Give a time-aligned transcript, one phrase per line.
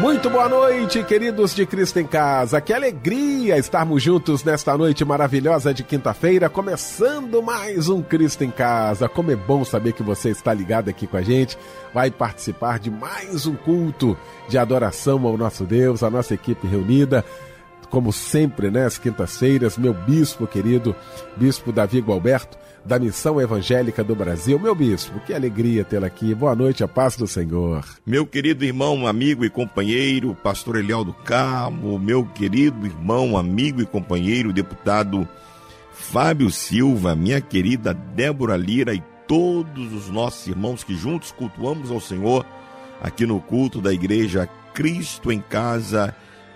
[0.00, 2.58] Muito boa noite, queridos de Cristo em Casa.
[2.58, 9.10] Que alegria estarmos juntos nesta noite maravilhosa de quinta-feira, começando mais um Cristo em Casa.
[9.10, 11.58] Como é bom saber que você está ligado aqui com a gente,
[11.92, 14.16] vai participar de mais um culto
[14.48, 17.22] de adoração ao nosso Deus, a nossa equipe reunida
[17.90, 20.94] como sempre, né, quintas-feiras, meu bispo querido,
[21.36, 24.58] bispo Davi Gualberto, da Missão Evangélica do Brasil.
[24.58, 26.34] Meu bispo, que alegria tê-lo aqui.
[26.34, 27.84] Boa noite, a paz do Senhor.
[28.06, 33.86] Meu querido irmão, amigo e companheiro, pastor Eliel do Carmo, meu querido irmão, amigo e
[33.86, 35.28] companheiro, deputado
[35.92, 42.00] Fábio Silva, minha querida Débora Lira e todos os nossos irmãos que juntos cultuamos ao
[42.00, 42.46] Senhor
[43.02, 46.14] aqui no culto da igreja Cristo em Casa.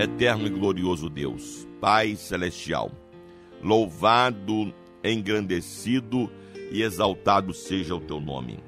[0.00, 2.90] Eterno e glorioso Deus, Pai celestial,
[3.62, 4.72] louvado,
[5.04, 6.30] engrandecido
[6.72, 8.60] e exaltado seja o teu nome.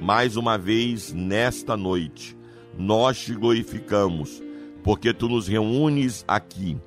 [0.00, 2.34] Mais uma vez nesta noite,
[2.78, 4.42] nós te glorificamos,
[4.82, 6.78] porque tu nos reúnes aqui,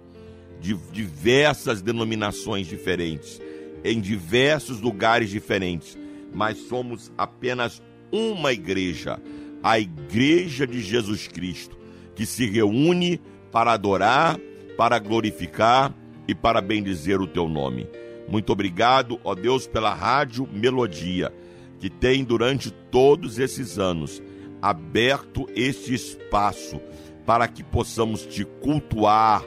[0.60, 3.40] de diversas denominações diferentes,
[3.84, 5.96] em diversos lugares diferentes,
[6.34, 7.80] mas somos apenas
[8.12, 9.22] uma igreja,
[9.62, 11.78] a Igreja de Jesus Cristo,
[12.16, 13.22] que se reúne
[13.54, 14.40] para adorar,
[14.76, 15.94] para glorificar
[16.28, 17.88] e para bendizer o teu nome.
[18.28, 21.32] Muito obrigado, ó Deus, pela Rádio Melodia,
[21.80, 24.24] que tem durante todos esses anos
[24.60, 26.82] aberto este espaço
[27.28, 29.44] para que possamos te cultuar,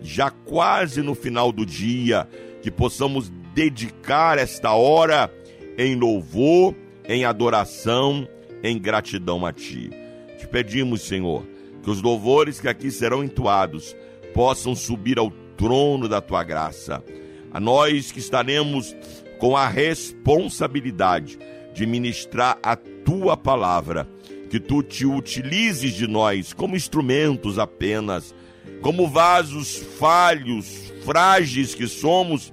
[0.00, 2.28] já quase no final do dia,
[2.62, 5.32] que possamos dedicar esta hora
[5.76, 6.76] em louvor,
[7.08, 8.28] em adoração,
[8.62, 9.90] em gratidão a ti.
[10.38, 11.44] Te pedimos, Senhor,
[11.88, 13.96] que os louvores que aqui serão entoados
[14.34, 17.02] possam subir ao trono da tua graça.
[17.50, 18.94] A nós que estaremos
[19.38, 21.38] com a responsabilidade
[21.72, 24.06] de ministrar a tua palavra,
[24.50, 28.34] que tu te utilizes de nós como instrumentos apenas,
[28.82, 32.52] como vasos falhos, frágeis que somos,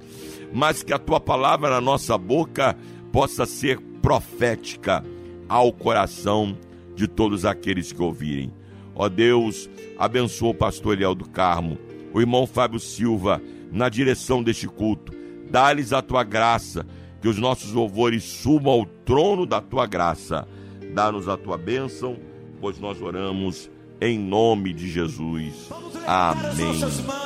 [0.50, 2.74] mas que a tua palavra na nossa boca
[3.12, 5.04] possa ser profética
[5.46, 6.56] ao coração
[6.94, 8.50] de todos aqueles que ouvirem.
[8.96, 9.68] Ó Deus,
[9.98, 11.78] abençoa o pastor Eliel do Carmo,
[12.14, 15.12] o irmão Fábio Silva, na direção deste culto.
[15.50, 16.86] Dá-lhes a tua graça,
[17.20, 20.48] que os nossos louvores subam ao trono da tua graça.
[20.94, 22.16] Dá-nos a tua bênção,
[22.58, 23.70] pois nós oramos
[24.00, 25.68] em nome de Jesus.
[26.06, 26.80] Amém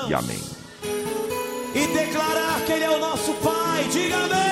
[0.08, 0.38] e amém.
[1.72, 4.50] E declarar que Ele é o nosso Pai, diga amém.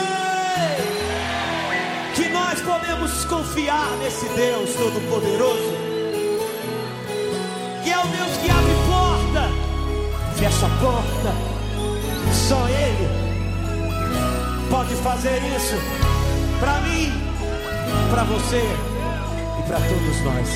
[2.14, 5.97] Que nós podemos confiar nesse Deus Todo-Poderoso
[7.82, 9.48] que é o Deus que abre porta,
[10.36, 11.58] fecha a porta.
[12.32, 13.08] Só Ele
[14.70, 15.76] pode fazer isso
[16.60, 17.12] para mim,
[18.10, 18.62] para você
[19.58, 20.48] e para todos nós.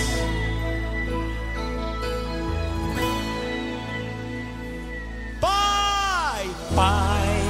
[5.41, 7.43] Pai, Pai,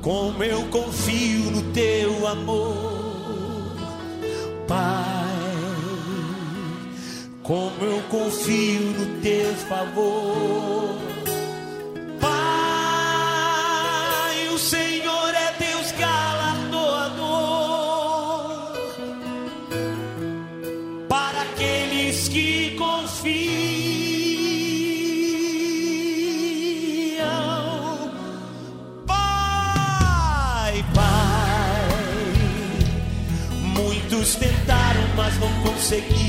[0.00, 3.76] como eu confio no Teu amor,
[4.68, 5.11] Pai
[7.42, 10.96] como eu confio no teu favor.
[12.20, 12.38] Pai,
[14.48, 17.18] o Senhor é Deus galardoador
[21.08, 23.32] para aqueles que confiam.
[29.06, 31.88] Pai, Pai,
[33.74, 36.21] muitos tentaram mas não conseguiram.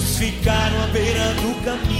[0.00, 1.97] Ficaram à beira do caminho.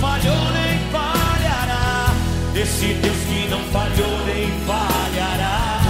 [0.00, 2.14] Falhou nem falhará.
[2.52, 5.80] Desse Deus que não falhou nem falhará.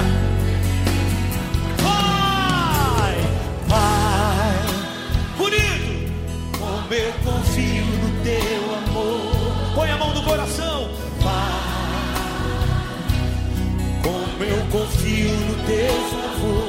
[1.82, 3.16] Pai,
[3.69, 4.56] Pai,
[5.37, 6.12] bonito,
[6.58, 9.75] como eu confio no teu amor.
[9.75, 10.90] Põe a mão no coração,
[11.22, 11.58] Pai,
[14.02, 16.68] como eu confio no teu favor.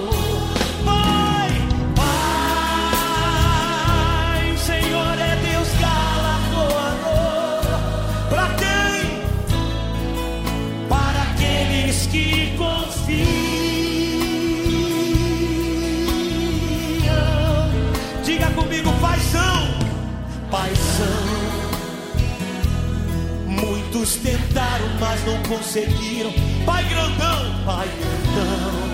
[23.99, 26.31] Tentaram, mas não conseguiram.
[26.65, 28.89] Pai grandão, Pai grandão.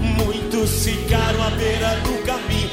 [0.00, 2.69] Muitos ficaram à beira do caminho.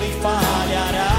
[0.00, 1.12] Nem falhará.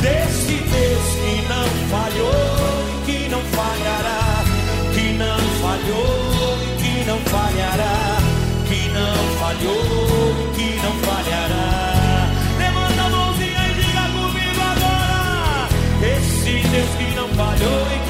[0.00, 4.44] Desse Deus que não falhou e que não falhará,
[4.92, 8.18] que não falhou e que não falhará,
[8.68, 11.66] que não falhou e que não falhará.
[12.58, 15.68] Levanta a mãozinha e diga comigo agora.
[16.02, 18.03] Esse Deus que não falhou e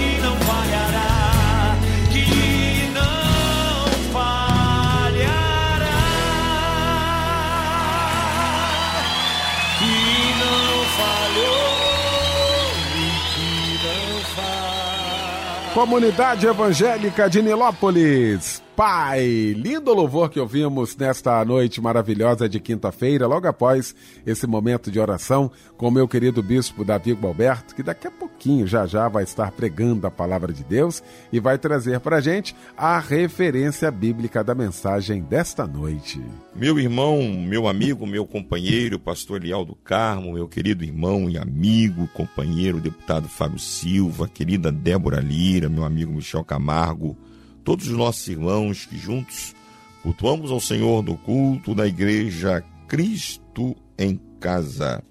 [15.75, 18.63] Comunidade Evangélica de Nilópolis.
[18.77, 19.55] Pai.
[19.57, 23.95] Lindo louvor que ouvimos nesta noite maravilhosa de quinta-feira, logo após
[24.27, 28.85] esse momento de oração com meu querido bispo Davi Gualberto, que daqui a pouquinho, já
[28.85, 33.89] já, vai estar pregando a palavra de Deus e vai trazer para gente a referência
[33.93, 36.21] bíblica da mensagem desta noite.
[36.53, 42.09] Meu irmão, meu amigo, meu companheiro, pastor Elial do Carmo, meu querido irmão e amigo,
[42.09, 47.17] companheiro, deputado Fábio Silva, querida Débora Lira, meu amigo Michel Camargo,
[47.65, 49.55] todos os nossos irmãos que juntos
[50.03, 55.03] cultuamos ao Senhor no culto da igreja Cristo em Casa.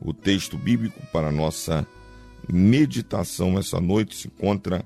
[0.00, 1.86] O texto bíblico para nossa
[2.48, 4.84] meditação essa noite se encontra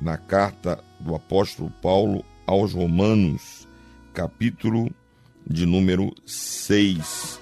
[0.00, 3.68] na carta do apóstolo Paulo aos Romanos,
[4.14, 4.90] capítulo
[5.46, 7.38] de número 6,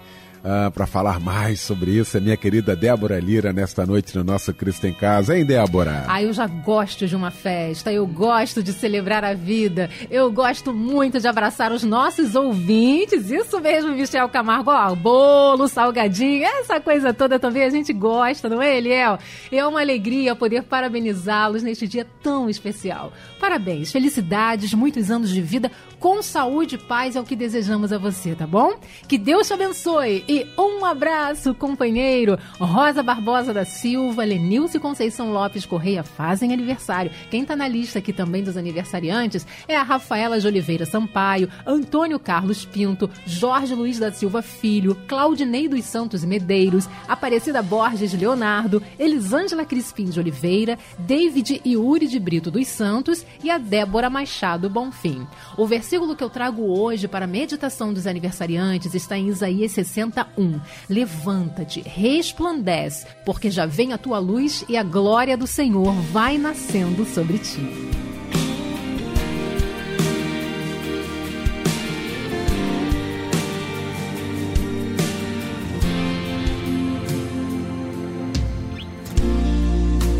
[0.42, 4.52] uh, para falar mais sobre isso é minha querida Débora Lira nesta noite no nosso
[4.52, 5.36] Cristo em Casa.
[5.36, 6.04] Hein, Débora?
[6.08, 10.72] Ah, eu já gosto de uma festa, eu gosto de celebrar a vida, eu gosto
[10.72, 13.30] muito de abraçar os nossos ouvintes.
[13.30, 14.70] Isso mesmo, Michel Camargo.
[14.70, 19.18] Ó, bolo, salgadinho, essa coisa toda também a gente gosta, não é, Eliel?
[19.50, 23.12] É uma alegria poder parabenizá-los neste dia tão especial.
[23.38, 25.70] Parabéns, felicidades, muitos anos de vida
[26.02, 28.74] com saúde e paz é o que desejamos a você, tá bom?
[29.06, 32.36] Que Deus te abençoe e um abraço, companheiro.
[32.58, 37.12] Rosa Barbosa da Silva, Lenilce Conceição Lopes Correia fazem aniversário.
[37.30, 42.18] Quem tá na lista aqui também dos aniversariantes é a Rafaela de Oliveira Sampaio, Antônio
[42.18, 49.64] Carlos Pinto, Jorge Luiz da Silva Filho, Claudinei dos Santos Medeiros, Aparecida Borges Leonardo, Elisângela
[49.64, 55.24] Crispim de Oliveira, David Yuri de Brito dos Santos e a Débora Machado Bonfim.
[55.56, 59.72] O versículo versículo que eu trago hoje para a meditação dos aniversariantes está em Isaías
[59.72, 60.58] 61.
[60.88, 67.04] Levanta-te, resplandece, porque já vem a tua luz e a glória do Senhor vai nascendo
[67.04, 67.60] sobre ti.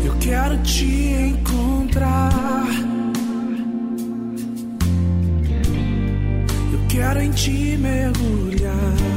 [0.05, 2.62] Eu quero te encontrar
[7.13, 9.12] quero em ti mergulhar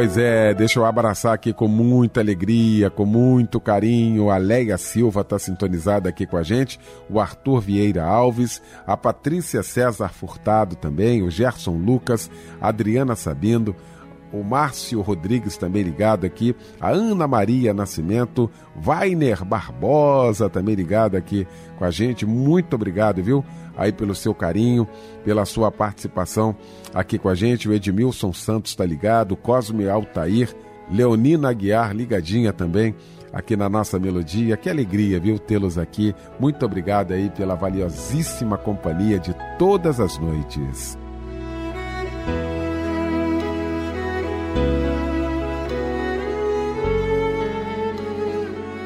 [0.00, 4.30] Pois é, deixa eu abraçar aqui com muita alegria, com muito carinho.
[4.30, 6.80] A Leia Silva está sintonizada aqui com a gente,
[7.10, 13.76] o Arthur Vieira Alves, a Patrícia César Furtado também, o Gerson Lucas, a Adriana Sabino,
[14.32, 21.46] o Márcio Rodrigues também ligado aqui, a Ana Maria Nascimento, Vainer Barbosa também ligado aqui
[21.78, 22.24] com a gente.
[22.24, 23.44] Muito obrigado, viu?
[23.76, 24.86] Aí pelo seu carinho,
[25.24, 26.54] pela sua participação
[26.94, 27.68] aqui com a gente.
[27.68, 30.54] O Edmilson Santos está ligado, Cosme Altair,
[30.90, 32.94] Leonina Aguiar ligadinha também
[33.32, 34.56] aqui na nossa melodia.
[34.56, 36.14] Que alegria, viu, tê-los aqui.
[36.38, 40.99] Muito obrigado aí pela valiosíssima companhia de todas as noites.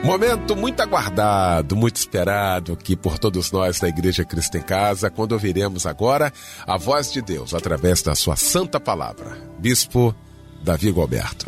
[0.05, 5.33] Momento muito aguardado, muito esperado aqui por todos nós da Igreja Cristo em Casa, quando
[5.33, 6.31] ouviremos agora
[6.67, 9.39] a voz de Deus através da sua santa palavra.
[9.59, 10.15] Bispo
[10.63, 11.47] Davi Gilberto.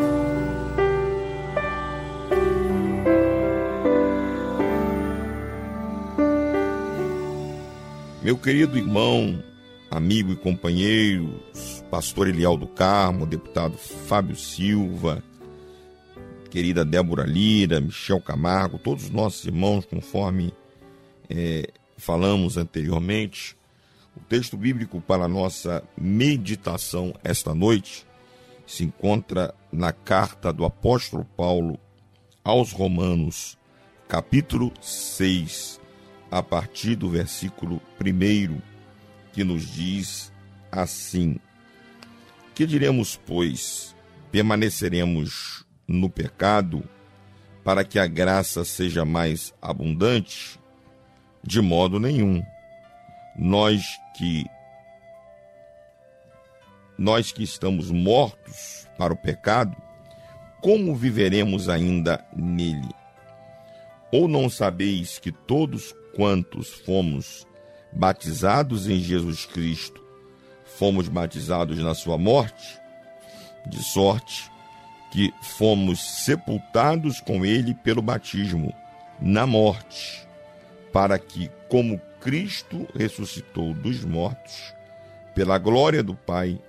[8.22, 9.38] Meu querido irmão,
[9.90, 11.40] amigo e companheiro,
[11.90, 15.22] pastor Elial do Carmo, deputado Fábio Silva,
[16.50, 20.52] querida Débora Lira, Michel Camargo, todos os nossos irmãos, conforme
[21.28, 23.56] é, falamos anteriormente,
[24.16, 28.06] o texto bíblico para a nossa meditação esta noite
[28.66, 31.78] se encontra na carta do apóstolo Paulo
[32.42, 33.58] aos Romanos,
[34.08, 35.80] capítulo 6,
[36.30, 38.60] a partir do versículo 1,
[39.32, 40.32] que nos diz
[40.72, 41.38] assim:
[42.56, 43.94] Que diremos, pois?
[44.32, 46.82] Permaneceremos no pecado
[47.62, 50.58] para que a graça seja mais abundante?
[51.44, 52.42] De modo nenhum.
[53.38, 53.84] Nós
[54.16, 54.46] que
[56.96, 59.76] nós que estamos mortos para o pecado,
[60.62, 62.88] como viveremos ainda nele?
[64.10, 67.46] Ou não sabeis que todos quantos fomos
[67.92, 70.05] batizados em Jesus Cristo,
[70.78, 72.80] fomos batizados na sua morte?
[73.66, 74.50] De sorte
[75.10, 78.74] que fomos sepultados com ele pelo batismo
[79.20, 80.26] na morte,
[80.92, 84.74] para que, como Cristo ressuscitou dos mortos,
[85.34, 86.60] pela glória do Pai,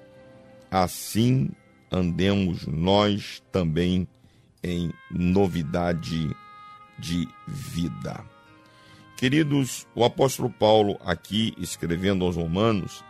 [0.72, 1.50] assim
[1.92, 4.08] andemos nós também
[4.64, 6.30] em novidade
[7.00, 8.24] de vida.
[9.18, 13.04] Queridos, o apóstolo Paulo, aqui escrevendo aos Romanos,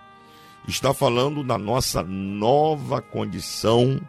[0.68, 4.00] está falando da nossa nova condição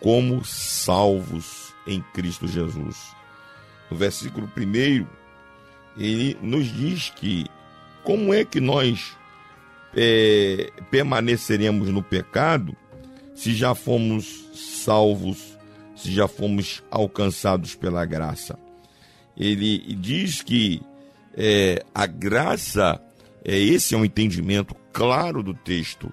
[0.00, 3.14] como salvos em Cristo Jesus.
[3.90, 5.06] No versículo 1,
[5.96, 7.46] ele nos diz que
[8.04, 9.16] como é que nós
[9.96, 12.76] é, permaneceremos no pecado
[13.34, 15.58] se já fomos salvos,
[15.94, 18.58] se já fomos alcançados pela graça.
[19.36, 20.82] Ele diz que
[21.36, 23.00] é, a graça,
[23.46, 26.12] é, esse é um entendimento claro do texto,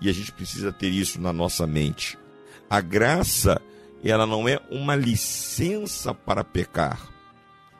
[0.00, 2.18] e a gente precisa ter isso na nossa mente.
[2.68, 3.62] A graça,
[4.02, 7.08] ela não é uma licença para pecar.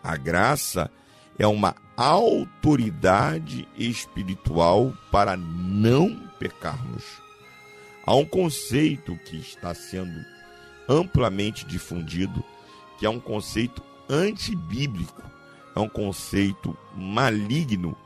[0.05, 0.88] A graça
[1.37, 7.03] é uma autoridade espiritual para não pecarmos.
[8.07, 10.25] Há um conceito que está sendo
[10.88, 12.45] amplamente difundido,
[12.99, 15.23] que é um conceito antibíblico,
[15.75, 17.97] é um conceito maligno,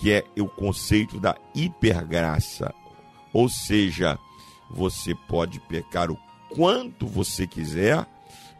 [0.00, 2.74] que é o conceito da hipergraça.
[3.34, 4.18] Ou seja,
[4.70, 8.06] você pode pecar o quanto você quiser,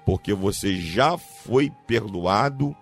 [0.04, 2.76] porque você já foi perdoado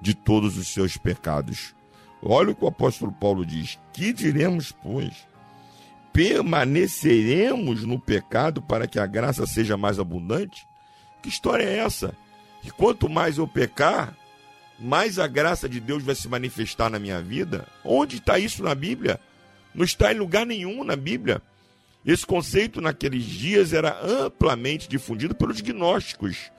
[0.00, 1.74] de todos os seus pecados.
[2.22, 5.26] Olha o que o apóstolo Paulo diz: Que diremos, pois?
[6.12, 10.68] Permaneceremos no pecado para que a graça seja mais abundante?
[11.20, 12.14] Que história é essa?
[12.62, 14.16] Que quanto mais eu pecar,
[14.78, 17.66] mais a graça de Deus vai se manifestar na minha vida?
[17.84, 19.20] Onde está isso na Bíblia?
[19.74, 21.42] Não está em lugar nenhum na Bíblia.
[22.04, 26.50] Esse conceito naqueles dias era amplamente difundido pelos gnósticos.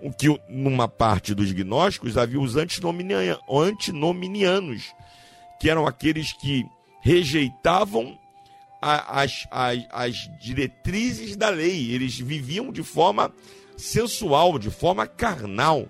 [0.00, 4.94] O que numa parte dos gnósticos havia os antinominianos,
[5.58, 6.64] que eram aqueles que
[7.00, 8.18] rejeitavam
[8.80, 11.90] as, as, as diretrizes da lei.
[11.90, 13.32] Eles viviam de forma
[13.76, 15.88] sensual, de forma carnal.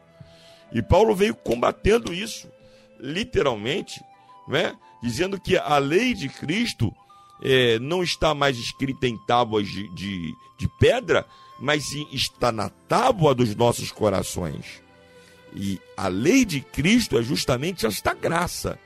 [0.73, 2.51] E Paulo veio combatendo isso,
[2.99, 4.01] literalmente,
[4.49, 4.77] né?
[5.03, 6.93] dizendo que a lei de Cristo
[7.43, 11.27] é, não está mais escrita em tábuas de, de, de pedra,
[11.61, 14.83] mas sim está na tábua dos nossos corações.
[15.55, 18.79] E a lei de Cristo é justamente esta graça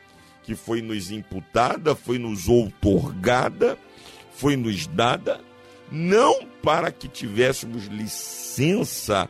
[0.45, 3.79] que foi nos imputada, foi nos outorgada,
[4.33, 5.41] foi nos dada,
[5.91, 9.29] não para que tivéssemos licença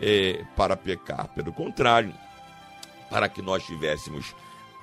[0.00, 2.14] é, para pecar, pelo contrário,
[3.10, 4.34] para que nós tivéssemos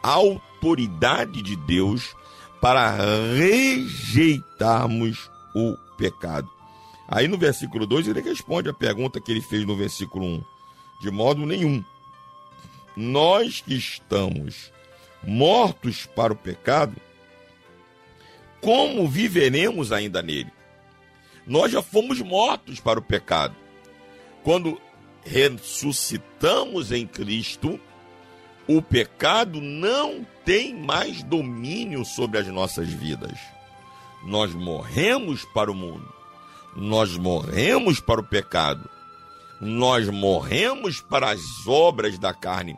[0.03, 2.15] autoridade de Deus
[2.61, 2.91] para
[3.35, 6.49] rejeitarmos o pecado.
[7.07, 10.43] Aí no versículo 2 ele responde a pergunta que ele fez no versículo 1:
[11.01, 11.83] de modo nenhum.
[12.95, 14.71] Nós que estamos
[15.23, 16.95] mortos para o pecado,
[18.61, 20.51] como viveremos ainda nele?
[21.45, 23.55] Nós já fomos mortos para o pecado.
[24.43, 24.81] Quando
[25.23, 27.79] ressuscitamos em Cristo,
[28.67, 33.37] o pecado não tem mais domínio sobre as nossas vidas.
[34.23, 36.11] Nós morremos para o mundo,
[36.75, 38.89] nós morremos para o pecado,
[39.61, 42.75] nós morremos para as obras da carne.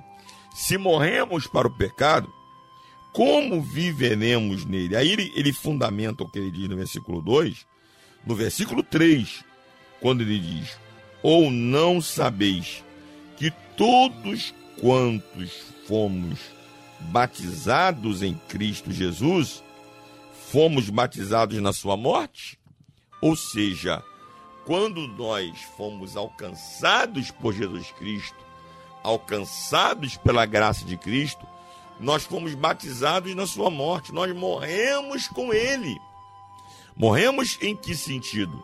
[0.54, 2.32] Se morremos para o pecado,
[3.14, 4.96] como viveremos nele?
[4.96, 7.66] Aí ele, ele fundamenta o que ele diz no versículo 2,
[8.26, 9.44] no versículo 3,
[10.00, 10.78] quando ele diz:
[11.22, 12.84] Ou não sabeis
[13.38, 15.52] que todos quantos
[15.88, 16.40] fomos
[17.00, 19.64] batizados em Cristo Jesus,
[20.52, 22.60] fomos batizados na sua morte?
[23.22, 24.04] Ou seja,
[24.66, 28.38] quando nós fomos alcançados por Jesus Cristo,
[29.04, 31.46] alcançados pela graça de Cristo,
[32.00, 36.00] nós fomos batizados na sua morte, nós morremos com ele.
[36.96, 38.64] Morremos em que sentido?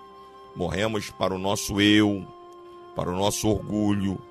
[0.56, 2.26] Morremos para o nosso eu,
[2.95, 4.21] para o nosso orgulho,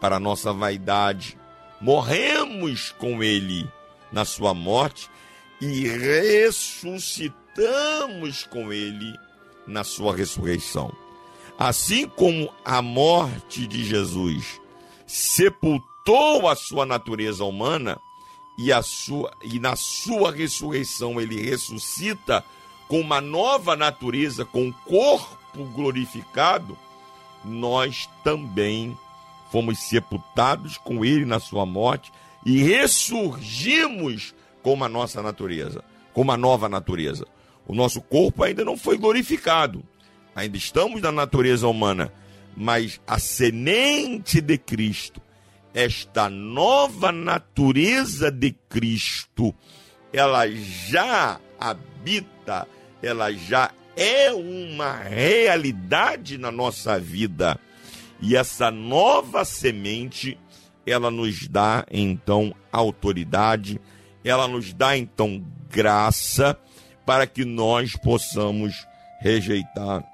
[0.00, 1.38] para a nossa vaidade.
[1.80, 3.70] Morremos com ele
[4.10, 5.08] na sua morte
[5.60, 9.14] e ressuscitamos com ele
[9.66, 10.90] na sua ressurreição.
[11.58, 14.58] Assim como a morte de Jesus
[15.06, 18.00] sepultou a sua natureza humana,
[18.58, 22.44] e, a sua, e na sua ressurreição ele ressuscita
[22.88, 26.76] com uma nova natureza, com um corpo glorificado,
[27.48, 28.96] nós também
[29.50, 32.12] fomos sepultados com ele na sua morte
[32.44, 35.82] e ressurgimos com uma nossa natureza,
[36.12, 37.26] com uma nova natureza.
[37.66, 39.82] O nosso corpo ainda não foi glorificado,
[40.34, 42.12] ainda estamos na natureza humana,
[42.56, 45.20] mas a semente de Cristo,
[45.74, 49.54] esta nova natureza de Cristo,
[50.12, 52.66] ela já habita,
[53.02, 57.58] ela já é uma realidade na nossa vida.
[58.22, 60.38] E essa nova semente,
[60.86, 63.80] ela nos dá então autoridade,
[64.24, 66.56] ela nos dá então graça
[67.04, 68.86] para que nós possamos
[69.20, 70.04] rejeitar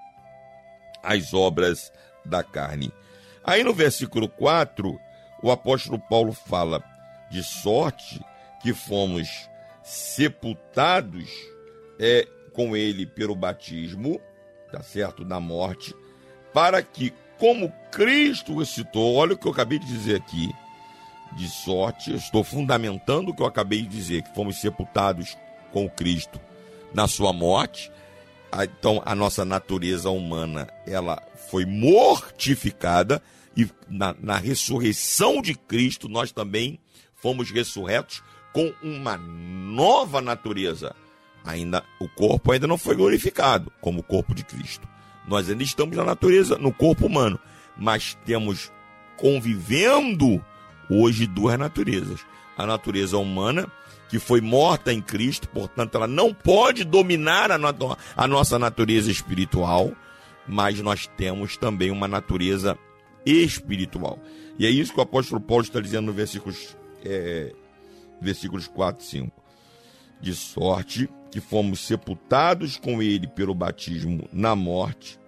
[1.02, 1.92] as obras
[2.24, 2.90] da carne.
[3.44, 4.98] Aí no versículo 4,
[5.42, 6.82] o apóstolo Paulo fala
[7.30, 8.18] de sorte
[8.62, 9.28] que fomos
[9.82, 11.28] sepultados
[12.00, 14.18] é, com ele pelo batismo,
[14.72, 15.94] tá certo, na morte,
[16.54, 20.50] para que, como Cristo ressuscitou, olha o que eu acabei de dizer aqui,
[21.36, 25.36] de sorte, eu estou fundamentando o que eu acabei de dizer, que fomos sepultados
[25.72, 26.40] com Cristo
[26.94, 27.90] na sua morte,
[28.62, 33.20] então a nossa natureza humana, ela foi mortificada,
[33.56, 36.78] e na, na ressurreição de Cristo nós também
[37.14, 40.94] fomos ressurretos com uma nova natureza.
[41.44, 44.88] Ainda o corpo ainda não foi glorificado como o corpo de Cristo.
[45.28, 47.38] Nós ainda estamos na natureza, no corpo humano,
[47.76, 48.72] mas temos
[49.16, 50.42] convivendo
[50.88, 52.20] hoje duas naturezas.
[52.56, 53.66] A natureza humana,
[54.08, 57.68] que foi morta em Cristo, portanto, ela não pode dominar a, no
[58.16, 59.92] a nossa natureza espiritual,
[60.46, 62.78] mas nós temos também uma natureza
[63.26, 64.18] espiritual.
[64.58, 67.52] E é isso que o apóstolo Paulo está dizendo no versículos, é,
[68.20, 69.44] versículos 4 e 5.
[70.20, 75.18] De sorte que fomos sepultados com ele pelo batismo na morte,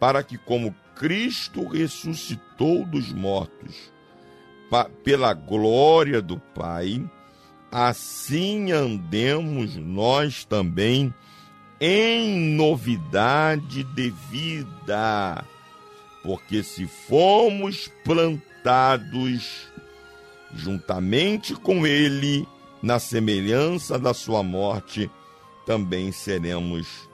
[0.00, 3.92] para que, como Cristo ressuscitou dos mortos,
[5.04, 7.08] pela glória do Pai,
[7.70, 11.14] assim andemos nós também
[11.80, 15.44] em novidade de vida.
[16.24, 19.68] Porque se fomos plantados
[20.52, 22.44] juntamente com ele
[22.82, 25.08] na semelhança da sua morte,
[25.66, 27.08] também seremos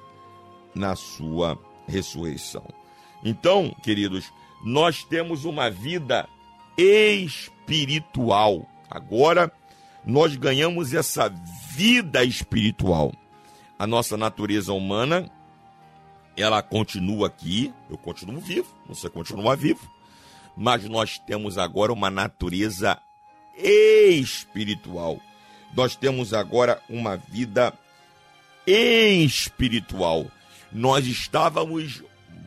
[0.74, 2.66] na sua ressurreição.
[3.24, 4.32] Então, queridos,
[4.64, 6.28] nós temos uma vida
[6.76, 8.66] espiritual.
[8.90, 9.52] Agora,
[10.04, 11.28] nós ganhamos essa
[11.74, 13.12] vida espiritual.
[13.78, 15.30] A nossa natureza humana
[16.36, 19.90] ela continua aqui, eu continuo vivo, você continua vivo,
[20.56, 22.98] mas nós temos agora uma natureza
[23.56, 25.18] espiritual.
[25.74, 27.72] Nós temos agora uma vida
[28.66, 30.30] espiritual.
[30.72, 32.02] Nós estávamos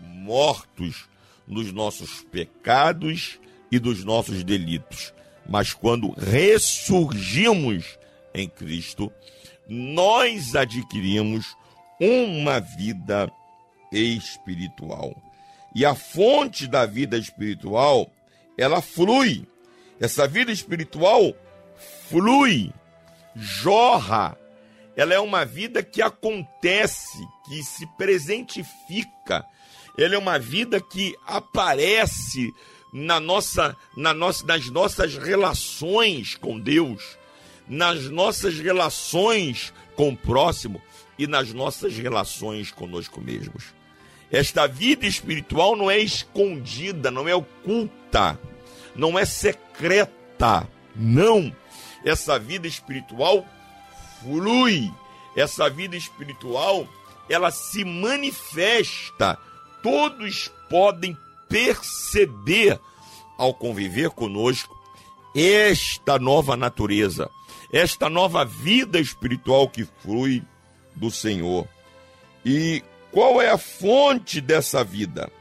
[0.06, 1.06] mortos
[1.48, 3.40] nos nossos pecados
[3.72, 5.14] e dos nossos delitos.
[5.48, 7.98] Mas quando ressurgimos
[8.34, 9.12] em Cristo,
[9.68, 11.56] nós adquirimos
[12.00, 13.32] uma vida
[13.92, 15.16] espiritual.
[15.76, 18.10] E a fonte da vida espiritual,
[18.58, 19.46] ela flui.
[20.00, 21.34] Essa vida espiritual
[22.08, 22.72] flui,
[23.36, 24.38] jorra.
[24.96, 29.46] Ela é uma vida que acontece, que se presentifica.
[29.98, 32.54] Ela é uma vida que aparece
[32.94, 37.18] na nossa, na nossa, nas nossas relações com Deus,
[37.68, 40.82] nas nossas relações com o próximo
[41.18, 43.74] e nas nossas relações conosco mesmos.
[44.32, 48.40] Esta vida espiritual não é escondida, não é oculta,
[48.96, 50.68] não é secreta.
[50.96, 51.56] Não.
[52.04, 53.46] Essa vida espiritual
[54.24, 54.92] flui.
[55.36, 56.88] Essa vida espiritual,
[57.30, 59.38] ela se manifesta.
[59.82, 61.18] Todos podem
[61.50, 62.80] perceber
[63.38, 64.80] ao conviver conosco
[65.36, 67.30] esta nova natureza,
[67.72, 70.44] esta nova vida espiritual que flui
[70.96, 71.68] do Senhor.
[72.46, 75.32] E qual é a fonte dessa vida?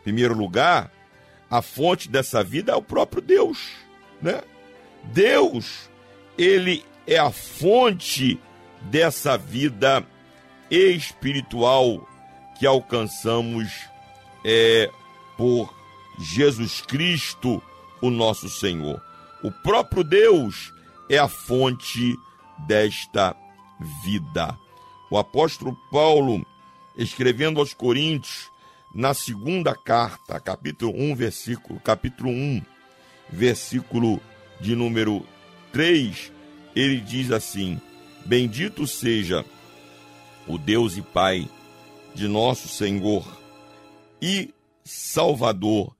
[0.00, 0.92] Em primeiro lugar,
[1.50, 3.58] a fonte dessa vida é o próprio Deus,
[4.22, 4.42] né?
[5.04, 5.90] Deus,
[6.38, 8.38] ele é a fonte
[8.82, 10.06] dessa vida
[10.70, 12.08] espiritual
[12.56, 13.68] que alcançamos
[14.44, 14.88] é,
[15.36, 15.74] por
[16.20, 17.60] Jesus Cristo,
[18.00, 19.02] o nosso Senhor.
[19.42, 20.72] O próprio Deus
[21.08, 22.16] é a fonte
[22.68, 23.34] desta
[24.04, 24.56] vida.
[25.10, 26.46] O apóstolo Paulo
[26.96, 28.52] escrevendo aos Coríntios,
[28.94, 32.62] na segunda carta, capítulo 1, versículo, capítulo 1,
[33.30, 34.20] versículo
[34.60, 35.26] de número
[35.72, 36.32] 3,
[36.74, 37.80] ele diz assim:
[38.24, 39.44] Bendito seja
[40.46, 41.48] o Deus e Pai
[42.14, 43.24] de nosso Senhor
[44.20, 44.52] e
[44.84, 45.94] Salvador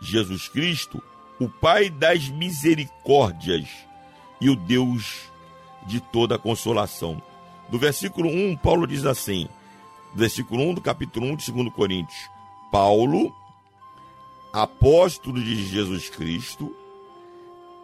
[0.00, 1.02] Jesus Cristo,
[1.40, 3.68] o Pai das misericórdias
[4.40, 5.30] e o Deus
[5.86, 7.22] de toda consolação.
[7.68, 9.48] Do versículo 1, Paulo diz assim:
[10.14, 12.30] versículo 1 do capítulo 1 de 2 Coríntios.
[12.70, 13.34] Paulo,
[14.52, 16.74] apóstolo de Jesus Cristo,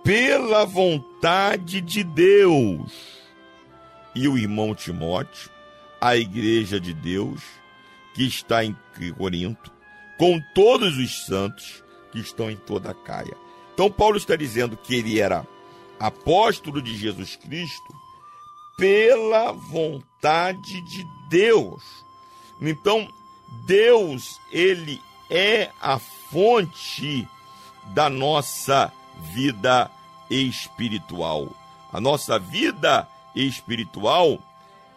[0.02, 2.92] pela vontade de Deus,
[4.14, 5.50] e o irmão Timóteo,
[6.00, 7.42] a igreja de Deus,
[8.14, 8.76] que está em
[9.16, 9.72] Corinto,
[10.18, 13.36] com todos os santos que estão em toda a Caia.
[13.74, 15.46] Então, Paulo está dizendo que ele era
[15.98, 17.94] apóstolo de Jesus Cristo
[18.76, 21.82] pela vontade de Deus
[22.60, 23.08] então,
[23.64, 27.26] Deus, ele é a fonte
[27.94, 28.92] da nossa
[29.34, 29.90] vida
[30.30, 31.54] espiritual.
[31.92, 34.38] A nossa vida espiritual,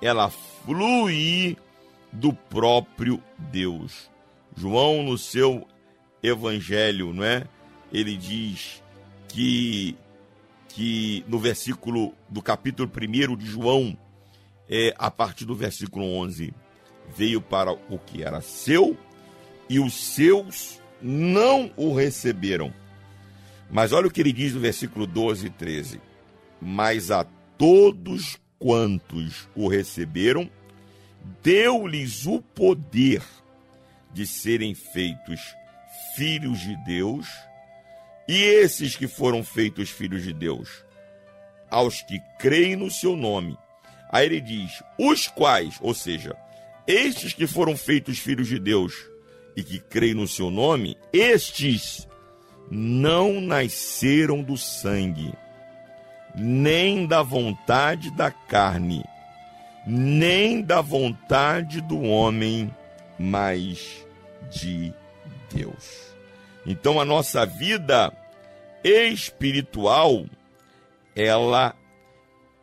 [0.02, 1.58] ela flui
[2.12, 4.10] do próprio Deus.
[4.56, 5.68] João, no seu
[6.22, 7.48] evangelho, não é?
[7.92, 8.82] Ele diz
[9.28, 9.96] que,
[10.70, 13.98] que no versículo do capítulo 1 de João,
[14.70, 16.54] é, a partir do versículo 11,
[17.16, 18.98] veio para o que era seu
[19.70, 22.74] e os seus não o receberam.
[23.74, 26.00] Mas olha o que ele diz no versículo 12 e 13:
[26.62, 27.26] Mas a
[27.58, 30.48] todos quantos o receberam,
[31.42, 33.24] deu-lhes o poder
[34.14, 35.42] de serem feitos
[36.16, 37.28] filhos de Deus,
[38.28, 40.70] e esses que foram feitos filhos de Deus,
[41.68, 43.58] aos que creem no seu nome.
[44.12, 46.38] Aí ele diz: os quais, ou seja,
[46.86, 48.94] estes que foram feitos filhos de Deus
[49.58, 52.08] e que creem no seu nome, estes
[52.70, 55.34] não nasceram do sangue,
[56.36, 59.04] nem da vontade da carne,
[59.86, 62.74] nem da vontade do homem,
[63.20, 64.06] mas
[64.50, 64.94] de
[65.54, 66.14] Deus.
[66.66, 68.12] Então a nossa vida
[68.84, 70.26] espiritual,
[71.16, 71.76] ela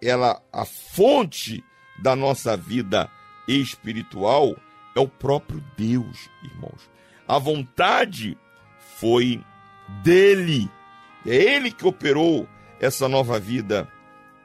[0.02, 1.62] ela a fonte
[2.02, 3.10] da nossa vida
[3.46, 4.56] espiritual
[4.96, 6.90] é o próprio Deus, irmãos.
[7.28, 8.36] A vontade
[8.98, 9.42] foi
[10.02, 10.70] dele.
[11.26, 12.48] É ele que operou
[12.80, 13.88] essa nova vida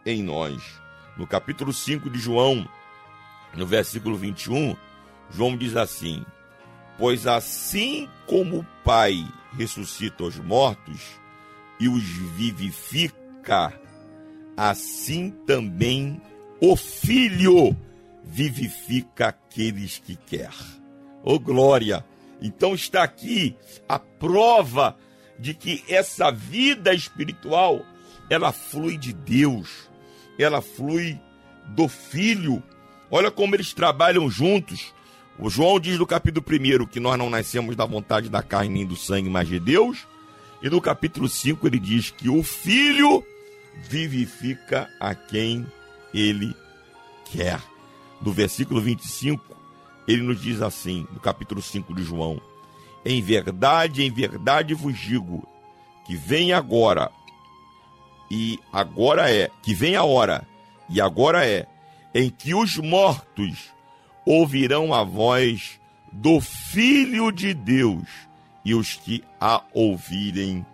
[0.06, 0.62] em nós.
[1.18, 2.68] No capítulo 5 de João,
[3.56, 4.76] no versículo 21,
[5.32, 6.26] João diz assim:
[6.98, 9.26] Pois assim como o Pai
[9.58, 11.02] ressuscita os mortos
[11.80, 13.74] e os vivifica,
[14.58, 16.22] assim também
[16.62, 17.76] o Filho
[18.24, 20.52] vivifica aqueles que quer.
[21.24, 22.06] Oh glória!
[22.42, 23.56] Então está aqui
[23.88, 24.98] a prova
[25.40, 27.86] de que essa vida espiritual,
[28.30, 29.90] ela flui de Deus,
[30.38, 31.20] ela flui
[31.68, 32.62] do Filho.
[33.10, 34.94] Olha como eles trabalham juntos.
[35.38, 38.86] O João diz no capítulo 1 que nós não nascemos da vontade da carne nem
[38.86, 40.08] do sangue, mas de Deus.
[40.62, 43.24] E no capítulo 5 ele diz que o Filho
[43.90, 45.66] vivifica a quem
[46.14, 46.56] ele
[47.32, 47.62] quer.
[48.22, 49.44] No versículo 25,
[50.08, 52.42] ele nos diz assim, no capítulo 5 de João:
[53.06, 55.48] Em verdade, em verdade vos digo
[56.06, 57.12] que vem agora,
[58.32, 60.46] e agora é, que vem a hora,
[60.90, 61.68] e agora é,
[62.14, 63.72] em que os mortos
[64.26, 65.80] ouvirão a voz
[66.12, 68.08] do Filho de Deus,
[68.64, 70.66] e os que a ouvirem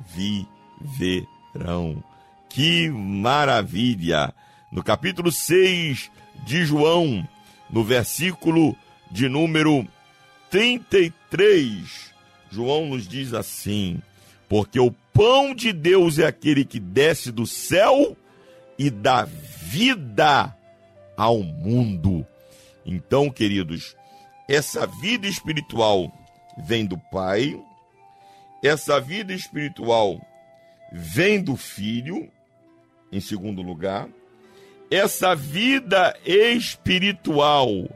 [0.00, 2.02] viverão.
[2.48, 4.34] Que maravilha!
[4.72, 6.10] No capítulo 6
[6.44, 7.26] de João,
[7.70, 8.76] no versículo
[9.10, 9.86] de número
[10.50, 12.12] 33,
[12.50, 14.00] João nos diz assim:
[14.48, 18.16] Porque o pão de Deus é aquele que desce do céu
[18.78, 20.54] e dá vida
[21.16, 22.26] ao mundo.
[22.84, 23.96] Então, queridos,
[24.48, 26.12] essa vida espiritual
[26.58, 27.58] vem do Pai,
[28.62, 30.20] essa vida espiritual
[30.92, 32.30] vem do Filho,
[33.10, 34.08] em segundo lugar,
[34.90, 37.88] essa vida espiritual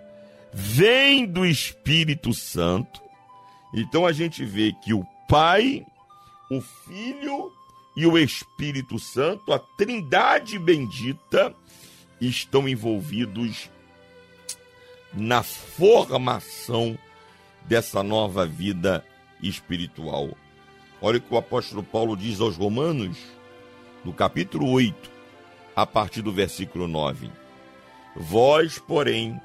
[0.52, 3.00] vem do Espírito Santo.
[3.74, 5.86] Então a gente vê que o Pai,
[6.50, 7.52] o Filho
[7.96, 11.54] e o Espírito Santo, a Trindade bendita,
[12.20, 13.70] estão envolvidos
[15.12, 16.98] na formação
[17.62, 19.04] dessa nova vida
[19.42, 20.30] espiritual.
[21.00, 23.16] Olha o que o apóstolo Paulo diz aos Romanos,
[24.04, 25.10] no capítulo 8,
[25.74, 27.30] a partir do versículo 9:
[28.16, 29.40] Vós, porém,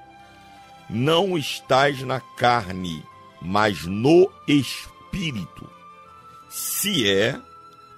[0.89, 3.04] não estáis na carne,
[3.41, 5.69] mas no espírito.
[6.50, 7.39] Se é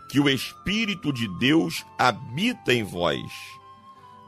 [0.09, 3.21] que o espírito de Deus habita em vós.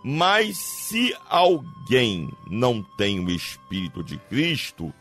[0.03, 4.93] Mas se alguém não tem o espírito de Cristo,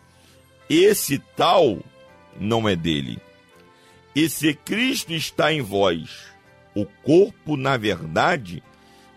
[0.68, 1.78] esse tal
[2.38, 3.18] não é dele.
[4.14, 6.32] E se Cristo está em vós,
[6.74, 8.62] o corpo, na verdade,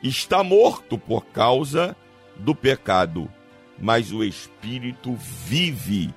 [0.04, 1.96] está morto por causa
[2.38, 3.32] do pecado,
[3.82, 6.14] mas o espírito vive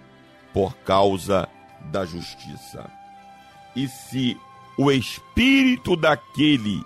[0.52, 1.48] por causa
[1.90, 2.90] da justiça.
[3.74, 4.36] E se
[4.76, 6.84] o espírito daquele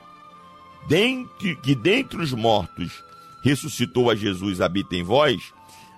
[1.63, 3.05] que dentre os mortos
[3.43, 5.53] ressuscitou a Jesus habita em vós,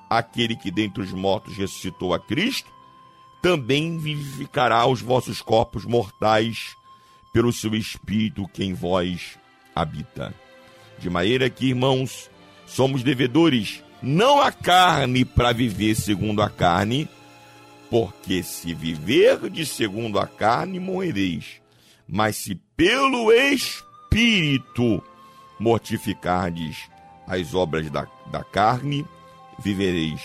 [0.08, 2.68] aquele que dentre os mortos ressuscitou a Cristo,
[3.40, 6.76] também vivificará os vossos corpos mortais
[7.32, 9.38] pelo seu espírito que em vós
[9.74, 10.34] habita.
[10.98, 12.28] De maneira que, irmãos,
[12.66, 17.08] somos devedores não a carne para viver segundo a carne,
[17.90, 21.60] porque se viver de segundo a carne, morrereis.
[22.08, 25.02] Mas se pelo Espírito
[25.58, 26.88] mortificardes
[27.26, 29.06] as obras da, da carne,
[29.58, 30.20] vivereis.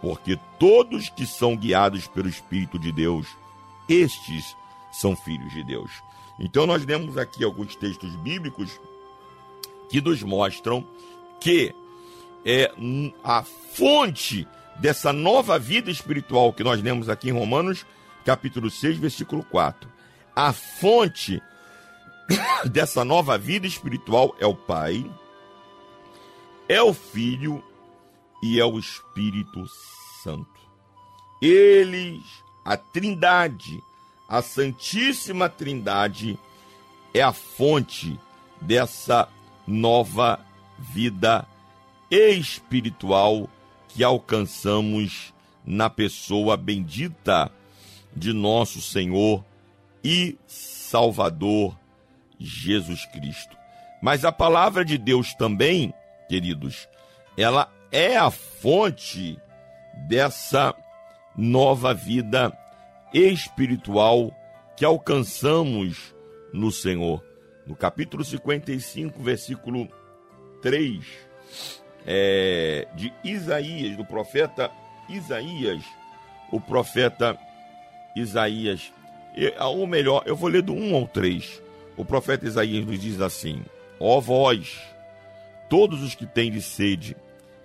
[0.00, 3.26] Porque todos que são guiados pelo Espírito de Deus,
[3.88, 4.56] estes
[4.92, 5.90] são filhos de Deus.
[6.38, 8.80] Então, nós lemos aqui alguns textos bíblicos
[9.90, 10.86] que nos mostram
[11.40, 11.74] que
[12.44, 12.72] é
[13.24, 14.46] a fonte
[14.76, 17.84] dessa nova vida espiritual que nós lemos aqui em Romanos,
[18.24, 19.90] capítulo 6, versículo 4.
[20.34, 21.42] A fonte
[22.70, 25.04] dessa nova vida espiritual é o Pai,
[26.68, 27.62] é o Filho
[28.42, 29.64] e é o Espírito
[30.22, 30.58] Santo.
[31.40, 32.22] Eles,
[32.64, 33.82] a Trindade,
[34.28, 36.38] a Santíssima Trindade,
[37.12, 38.18] é a fonte
[38.60, 39.28] dessa
[39.66, 40.40] nova
[40.78, 41.57] vida espiritual
[43.88, 45.32] que alcançamos
[45.64, 47.50] na pessoa bendita
[48.14, 49.44] de nosso Senhor
[50.02, 51.78] e Salvador
[52.38, 53.56] Jesus Cristo.
[54.00, 55.92] Mas a palavra de Deus também,
[56.28, 56.88] queridos,
[57.36, 59.38] ela é a fonte
[60.08, 60.74] dessa
[61.36, 62.56] nova vida
[63.12, 64.32] espiritual
[64.76, 66.14] que alcançamos
[66.52, 67.22] no Senhor
[67.68, 69.86] no capítulo 55, versículo
[70.62, 71.04] 3,
[72.10, 74.70] é, de Isaías, do profeta
[75.10, 75.84] Isaías,
[76.50, 77.38] o profeta
[78.16, 78.90] Isaías,
[79.60, 81.62] ou melhor, eu vou ler do 1 ao 3.
[81.98, 83.62] O profeta Isaías nos diz assim:
[84.00, 84.80] Ó vós,
[85.68, 87.14] todos os que têm de sede,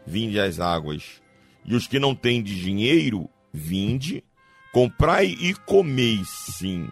[0.06, 1.22] vinde às águas,
[1.64, 4.26] e os que não têm de dinheiro, vinde,
[4.74, 6.90] comprai e comei, sim,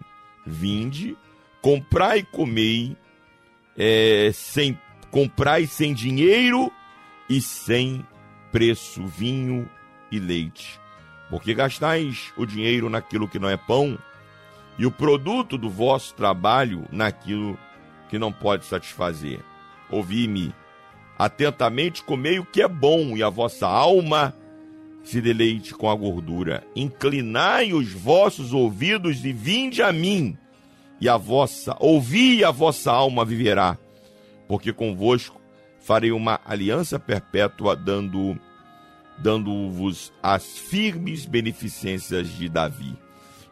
[0.48, 1.18] vinde,
[1.62, 2.96] comprai e comei,
[3.78, 4.80] é, sem
[5.12, 6.72] comprai sem dinheiro
[7.30, 8.06] e sem
[8.52, 9.70] preço vinho
[10.12, 10.80] e leite.
[11.30, 13.98] Porque gastais o dinheiro naquilo que não é pão
[14.78, 17.58] e o produto do vosso trabalho naquilo
[18.10, 19.40] que não pode satisfazer.
[19.90, 20.54] Ouvi-me
[21.18, 24.36] atentamente, comei o que é bom e a vossa alma
[25.04, 26.64] se deleite com a gordura.
[26.76, 30.38] Inclinai os vossos ouvidos e vinde a mim,
[31.00, 33.78] e a vossa, ouvi a vossa alma viverá,
[34.48, 35.41] porque convosco
[35.82, 38.38] farei uma aliança perpétua, dando
[39.18, 42.98] dando-vos as firmes beneficências de Davi.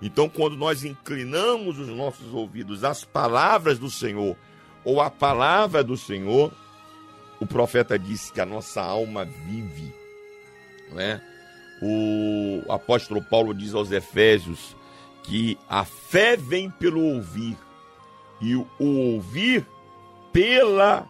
[0.02, 4.36] Então, quando nós inclinamos os nossos ouvidos às palavras do Senhor,
[4.84, 6.52] ou à palavra do Senhor,
[7.40, 9.94] o profeta disse que a nossa alma vive.
[10.92, 11.22] Né?
[11.82, 14.76] O apóstolo Paulo diz aos Efésios
[15.24, 17.58] que a fé vem pelo ouvir,
[18.42, 19.68] e o ouvir
[20.32, 21.08] pela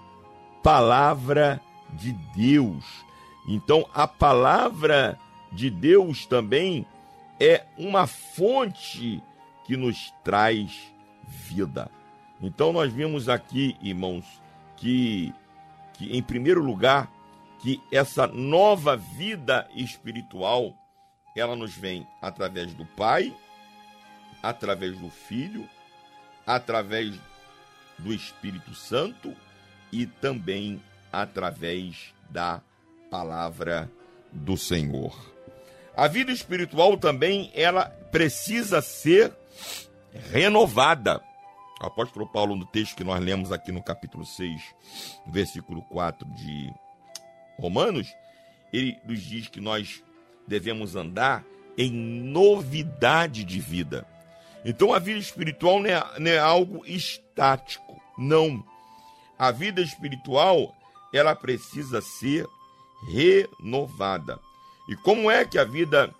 [0.63, 2.85] palavra de Deus.
[3.47, 5.17] Então, a palavra
[5.51, 6.85] de Deus também
[7.39, 9.23] é uma fonte
[9.65, 10.93] que nos traz
[11.23, 11.89] vida.
[12.41, 14.25] Então, nós vimos aqui, irmãos,
[14.77, 15.33] que,
[15.93, 17.11] que em primeiro lugar,
[17.59, 20.73] que essa nova vida espiritual,
[21.35, 23.35] ela nos vem através do Pai,
[24.41, 25.67] através do Filho,
[26.45, 27.19] através
[27.97, 29.35] do Espírito Santo
[29.91, 30.81] e também
[31.11, 32.61] através da
[33.09, 33.89] palavra
[34.31, 35.17] do Senhor.
[35.95, 39.33] A vida espiritual também ela precisa ser
[40.31, 41.21] renovada.
[41.81, 44.61] O apóstolo Paulo, no texto que nós lemos aqui no capítulo 6,
[45.27, 46.73] versículo 4 de
[47.57, 48.07] Romanos,
[48.71, 50.03] ele nos diz que nós
[50.47, 51.43] devemos andar
[51.77, 54.05] em novidade de vida.
[54.65, 58.63] Então a vida espiritual não é, não é algo estático, não.
[59.39, 60.75] A vida espiritual,
[61.13, 62.45] ela precisa ser
[63.07, 64.37] renovada.
[64.89, 66.13] E como é que a vida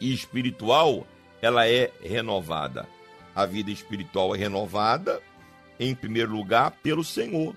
[0.00, 1.04] espiritual
[1.42, 2.88] ela é renovada?
[3.34, 5.20] A vida espiritual é renovada,
[5.80, 7.56] em primeiro lugar, pelo Senhor.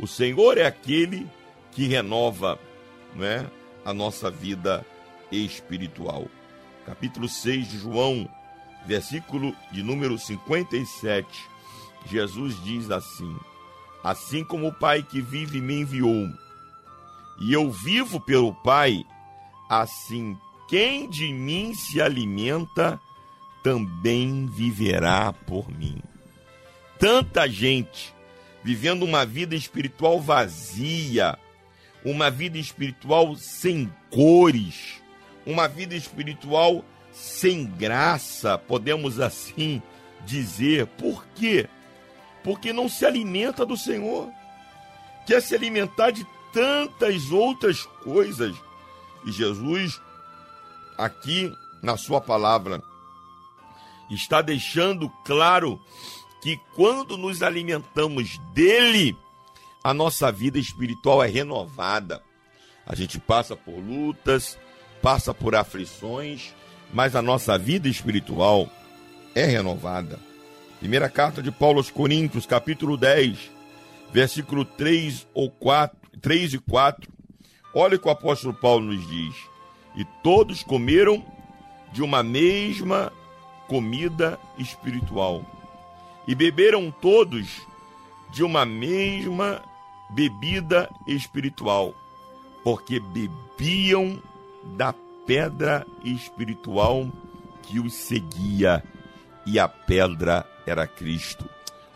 [0.00, 1.28] O Senhor é aquele
[1.72, 2.58] que renova
[3.14, 3.50] né,
[3.84, 4.82] a nossa vida
[5.30, 6.26] espiritual.
[6.86, 8.26] Capítulo 6 de João,
[8.86, 11.26] versículo de número 57,
[12.06, 13.36] Jesus diz assim:
[14.08, 16.30] Assim como o Pai que vive me enviou,
[17.38, 19.04] e eu vivo pelo Pai,
[19.68, 20.34] assim
[20.66, 22.98] quem de mim se alimenta
[23.62, 26.00] também viverá por mim.
[26.98, 28.14] Tanta gente
[28.64, 31.38] vivendo uma vida espiritual vazia,
[32.02, 35.02] uma vida espiritual sem cores,
[35.44, 36.82] uma vida espiritual
[37.12, 39.82] sem graça, podemos assim
[40.24, 40.86] dizer.
[40.86, 41.68] Por quê?
[42.42, 44.30] Porque não se alimenta do Senhor.
[45.26, 48.56] Quer se alimentar de tantas outras coisas.
[49.24, 50.00] E Jesus,
[50.96, 52.82] aqui na Sua palavra,
[54.10, 55.80] está deixando claro
[56.40, 59.16] que quando nos alimentamos dele,
[59.82, 62.22] a nossa vida espiritual é renovada.
[62.86, 64.58] A gente passa por lutas,
[65.02, 66.54] passa por aflições,
[66.92, 68.68] mas a nossa vida espiritual
[69.34, 70.27] é renovada.
[70.78, 73.50] Primeira carta de Paulo aos Coríntios, capítulo 10,
[74.12, 77.10] versículo 3 ou 4, 3 e 4.
[77.74, 79.34] Olha o que o apóstolo Paulo nos diz:
[79.96, 81.24] "E todos comeram
[81.92, 83.12] de uma mesma
[83.66, 85.44] comida espiritual,
[86.28, 87.60] e beberam todos
[88.30, 89.60] de uma mesma
[90.10, 91.92] bebida espiritual,
[92.62, 94.22] porque bebiam
[94.76, 94.94] da
[95.26, 97.10] pedra espiritual
[97.64, 98.84] que os seguia,
[99.44, 101.48] e a pedra era Cristo.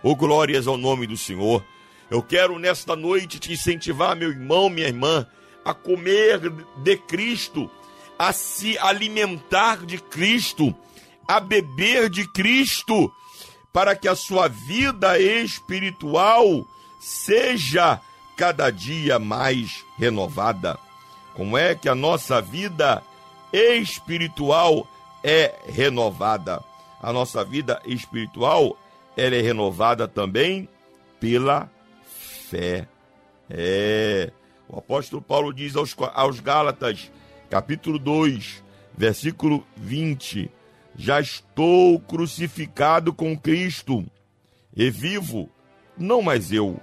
[0.02, 1.64] Oh, glórias ao nome do Senhor.
[2.10, 5.26] Eu quero nesta noite te incentivar, meu irmão, minha irmã,
[5.64, 6.40] a comer
[6.78, 7.70] de Cristo,
[8.18, 10.74] a se alimentar de Cristo,
[11.26, 13.12] a beber de Cristo,
[13.72, 16.66] para que a sua vida espiritual
[17.00, 18.00] seja
[18.36, 20.78] cada dia mais renovada.
[21.34, 23.02] Como é que a nossa vida
[23.52, 24.86] espiritual
[25.22, 26.62] é renovada?
[27.03, 28.78] A nossa vida espiritual
[29.16, 30.68] ela é renovada também
[31.18, 31.68] pela
[32.48, 32.86] fé.
[33.50, 34.30] É.
[34.68, 37.11] O apóstolo Paulo diz aos, aos Gálatas,
[37.50, 38.62] capítulo 2,
[38.96, 40.48] versículo 20:
[40.94, 44.07] Já estou crucificado com Cristo,
[44.74, 45.50] e vivo,
[45.98, 46.80] não mais eu,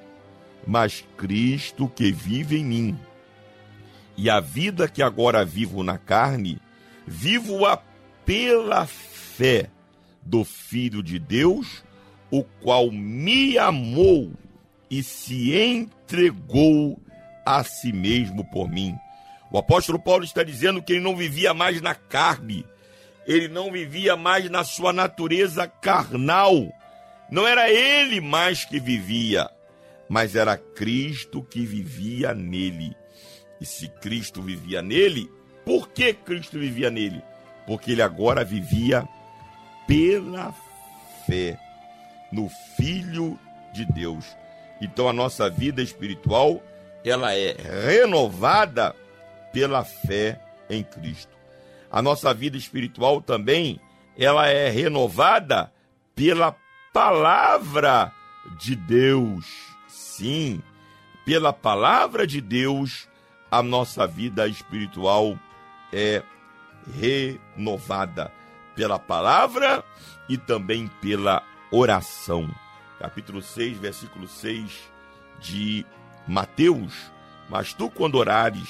[0.68, 3.00] mas Cristo que vive em mim.
[4.18, 6.62] E a vida que agora vivo na carne,
[7.08, 7.82] vivo-a
[8.26, 9.70] pela fé
[10.22, 11.84] do Filho de Deus,
[12.32, 14.32] o qual me amou
[14.90, 17.00] e se entregou
[17.46, 18.96] a si mesmo por mim.
[19.52, 22.66] O apóstolo Paulo está dizendo que ele não vivia mais na carne,
[23.26, 26.72] ele não vivia mais na sua natureza carnal.
[27.32, 29.50] Não era ele mais que vivia,
[30.08, 32.96] mas era Cristo que vivia nele.
[33.62, 35.30] E se Cristo vivia nele,
[35.66, 37.22] por que Cristo vivia nele?
[37.68, 39.08] Porque ele agora vivia
[39.90, 40.54] pela
[41.26, 41.60] fé
[42.32, 43.40] no Filho
[43.74, 44.38] de Deus.
[44.80, 46.62] Então a nossa vida espiritual,
[47.04, 47.56] ela é
[47.88, 48.96] renovada
[49.52, 51.36] pela fé em Cristo.
[51.92, 53.82] A nossa vida espiritual também,
[54.16, 55.74] ela é renovada
[56.14, 56.56] pela
[56.94, 58.14] palavra
[58.60, 59.48] de Deus.
[59.88, 60.62] Sim,
[61.26, 63.10] pela palavra de Deus,
[63.50, 65.36] a nossa vida espiritual
[65.92, 66.22] é
[66.94, 68.32] renovada
[68.80, 69.84] pela palavra
[70.30, 72.50] e também pela oração.
[72.98, 74.90] Capítulo 6, versículo 6
[75.42, 75.86] de
[76.26, 77.12] Mateus.
[77.50, 78.70] Mas tu, quando orares,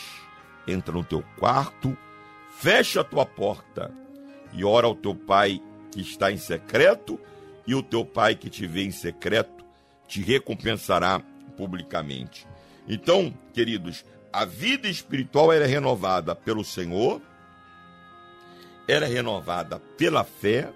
[0.68, 1.96] entra no teu quarto,
[2.58, 3.94] fecha a tua porta
[4.52, 7.20] e ora ao teu pai que está em secreto,
[7.68, 9.64] e o teu pai que te vê em secreto
[10.08, 11.22] te recompensará
[11.56, 12.48] publicamente.
[12.88, 14.04] Então, queridos,
[14.34, 17.22] a vida espiritual era renovada pelo Senhor,
[18.90, 20.74] era renovada pela fé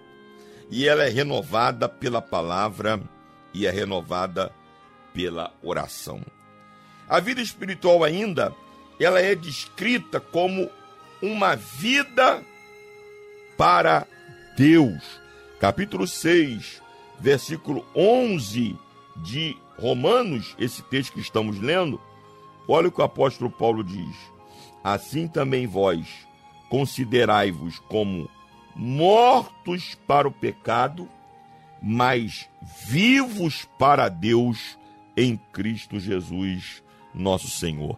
[0.70, 3.02] e ela é renovada pela palavra
[3.52, 4.54] e é renovada
[5.12, 6.22] pela oração.
[7.10, 8.54] A vida espiritual ainda,
[9.00, 10.70] ela é descrita como
[11.24, 12.44] uma vida
[13.58, 14.06] para
[14.56, 15.20] Deus.
[15.60, 16.84] Capítulo 6,
[17.20, 18.78] versículo 11
[19.18, 22.00] de Romanos, esse texto que estamos lendo,
[22.68, 24.16] olha o que o apóstolo Paulo diz:
[24.84, 26.08] Assim também vós
[26.74, 28.28] considerai-vos como
[28.76, 31.08] mortos para o pecado,
[31.80, 32.50] mas
[32.88, 34.76] vivos para Deus
[35.16, 36.82] em Cristo Jesus,
[37.14, 37.96] nosso Senhor.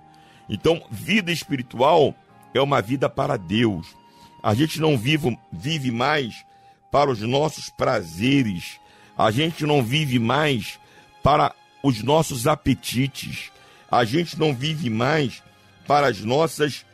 [0.49, 2.13] Então, vida espiritual
[2.53, 3.95] é uma vida para Deus.
[4.43, 6.45] A gente não vive, vive mais
[6.91, 8.77] para os nossos prazeres,
[9.17, 10.77] a gente não vive mais
[11.23, 13.53] para os nossos apetites,
[13.89, 15.41] a gente não vive mais
[15.87, 16.85] para as nossas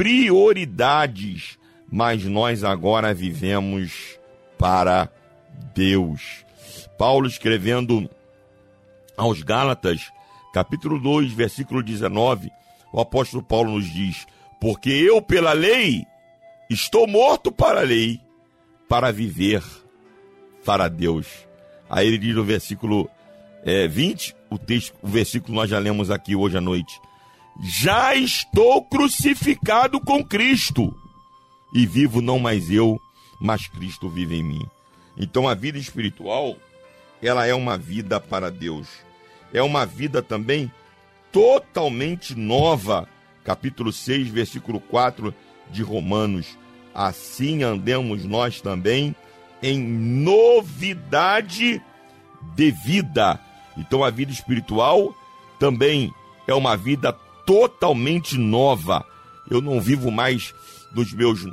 [0.00, 1.58] prioridades,
[1.92, 4.18] mas nós agora vivemos
[4.56, 5.10] para
[5.74, 6.42] Deus.
[6.96, 8.08] Paulo escrevendo
[9.14, 10.10] aos Gálatas,
[10.54, 12.50] capítulo 2, versículo 19,
[12.90, 14.26] o apóstolo Paulo nos diz:
[14.58, 16.06] Porque eu, pela lei,
[16.70, 18.18] estou morto para a lei,
[18.88, 19.62] para viver
[20.64, 21.26] para Deus.
[21.90, 23.06] Aí ele diz no versículo
[23.62, 26.98] é, 20, o texto, o versículo nós já lemos aqui hoje à noite.
[27.58, 30.94] Já estou crucificado com Cristo
[31.74, 33.00] e vivo não mais eu,
[33.40, 34.66] mas Cristo vive em mim.
[35.16, 36.56] Então a vida espiritual,
[37.22, 38.88] ela é uma vida para Deus.
[39.52, 40.70] É uma vida também
[41.32, 43.08] totalmente nova.
[43.44, 45.34] Capítulo 6, versículo 4
[45.70, 46.58] de Romanos.
[46.94, 49.14] Assim andemos nós também
[49.62, 51.82] em novidade
[52.54, 53.38] de vida.
[53.76, 55.14] Então a vida espiritual
[55.58, 56.12] também
[56.46, 57.12] é uma vida
[57.50, 59.04] totalmente nova.
[59.50, 60.54] Eu não vivo mais
[60.94, 61.44] nos meus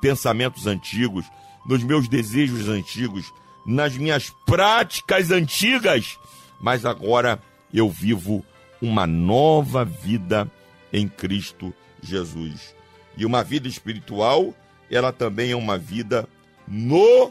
[0.00, 1.24] pensamentos antigos,
[1.64, 3.32] nos meus desejos antigos,
[3.64, 6.18] nas minhas práticas antigas,
[6.60, 7.40] mas agora
[7.72, 8.44] eu vivo
[8.82, 10.50] uma nova vida
[10.92, 12.74] em Cristo Jesus.
[13.16, 14.52] E uma vida espiritual,
[14.90, 16.28] ela também é uma vida
[16.66, 17.30] no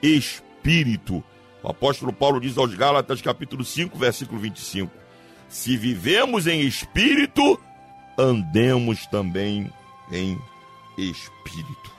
[0.00, 1.20] espírito.
[1.64, 5.03] O apóstolo Paulo diz aos Gálatas, capítulo 5, versículo 25:
[5.48, 7.60] Se vivemos em espírito,
[8.18, 9.70] andemos também
[10.10, 10.38] em
[10.96, 11.92] espírito.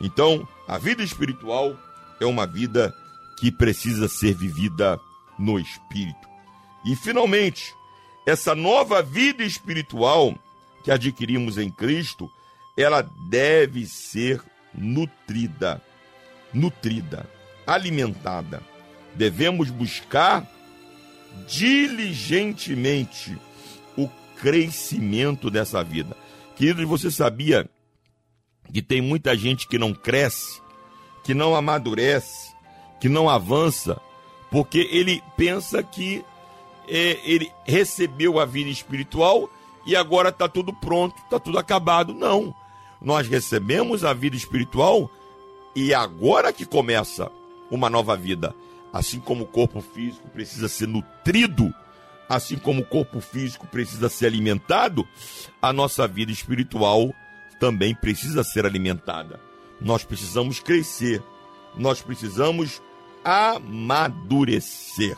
[0.00, 1.76] Então, a vida espiritual
[2.20, 2.94] é uma vida
[3.38, 4.98] que precisa ser vivida
[5.38, 6.28] no espírito.
[6.84, 7.74] E finalmente,
[8.26, 10.34] essa nova vida espiritual
[10.82, 12.30] que adquirimos em Cristo,
[12.76, 14.42] ela deve ser
[14.74, 15.82] nutrida,
[16.52, 17.28] nutrida,
[17.66, 18.62] alimentada.
[19.14, 20.46] Devemos buscar
[21.46, 23.36] diligentemente
[23.96, 26.16] o crescimento dessa vida.
[26.56, 27.68] Queridos, você sabia
[28.72, 30.60] que tem muita gente que não cresce,
[31.22, 32.54] que não amadurece,
[33.00, 34.00] que não avança,
[34.50, 36.24] porque ele pensa que
[36.88, 39.50] é, ele recebeu a vida espiritual
[39.86, 42.14] e agora está tudo pronto, está tudo acabado.
[42.14, 42.54] Não.
[43.00, 45.10] Nós recebemos a vida espiritual
[45.74, 47.30] e agora que começa
[47.70, 48.54] uma nova vida.
[48.92, 51.72] Assim como o corpo físico precisa ser nutrido,
[52.28, 55.06] assim como o corpo físico precisa ser alimentado,
[55.60, 57.14] a nossa vida espiritual
[57.60, 59.40] também precisa ser alimentada.
[59.80, 61.22] Nós precisamos crescer,
[61.76, 62.80] nós precisamos
[63.24, 65.16] amadurecer.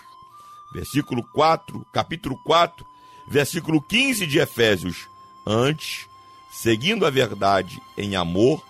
[0.73, 2.85] Versículo 4, capítulo 4,
[3.29, 5.09] versículo 15 de Efésios.
[5.47, 6.07] Antes,
[6.51, 8.62] seguindo a verdade em amor,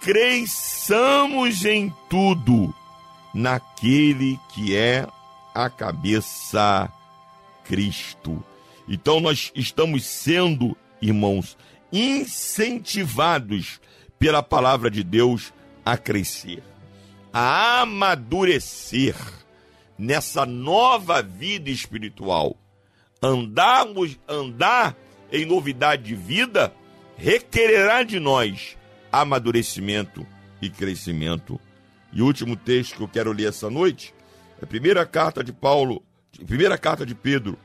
[0.00, 2.74] cresçamos em tudo
[3.34, 5.06] naquele que é
[5.54, 6.90] a cabeça
[7.64, 8.42] Cristo.
[8.88, 11.56] Então nós estamos sendo, irmãos,
[11.92, 13.80] incentivados
[14.18, 15.52] pela palavra de Deus
[15.84, 16.62] a crescer,
[17.32, 19.14] a amadurecer
[19.98, 22.56] nessa nova vida espiritual.
[23.22, 24.96] Andarmos, andar
[25.30, 26.72] em novidade de vida
[27.16, 28.76] requererá de nós
[29.12, 30.26] amadurecimento
[30.60, 31.60] e crescimento.
[32.12, 34.14] E último texto que eu quero ler essa noite
[34.60, 36.02] é a primeira carta de Paulo,
[36.46, 37.58] primeira carta de Pedro,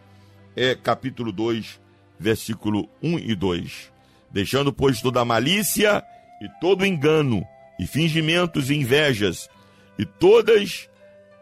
[0.56, 1.80] é capítulo 2,
[2.20, 3.92] versículo 1 e 2.
[4.32, 6.04] Deixando, pois, toda malícia
[6.42, 7.46] e todo engano,
[7.80, 9.50] e fingimentos e invejas,
[9.98, 10.90] e todas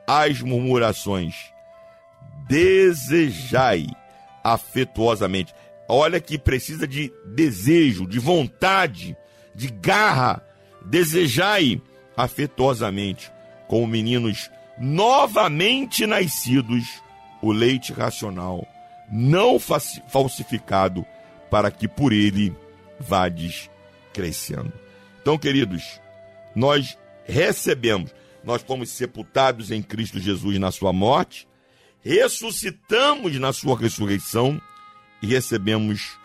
[0.08, 1.36] as murmurações.
[2.48, 3.88] Desejai
[4.44, 5.54] afetuosamente.
[5.88, 9.16] Olha que precisa de desejo, de vontade,
[9.56, 10.46] de garra.
[10.86, 11.82] Desejai
[12.16, 13.32] afetuosamente,
[13.68, 17.02] como meninos novamente nascidos,
[17.42, 18.68] o leite racional,
[19.12, 21.06] não falsificado,
[21.52, 22.56] para que por ele
[23.00, 23.70] vades
[24.14, 24.74] crescendo.
[25.22, 26.00] Então, queridos,
[26.56, 31.48] nós recebemos, nós fomos sepultados em Cristo Jesus na sua morte,
[32.02, 34.60] ressuscitamos na sua ressurreição
[35.22, 36.18] e recebemos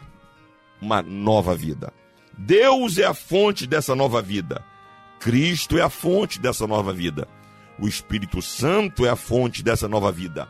[0.80, 1.92] uma nova vida.
[2.36, 4.64] Deus é a fonte dessa nova vida.
[5.18, 7.26] Cristo é a fonte dessa nova vida.
[7.78, 10.48] O Espírito Santo é a fonte dessa nova vida.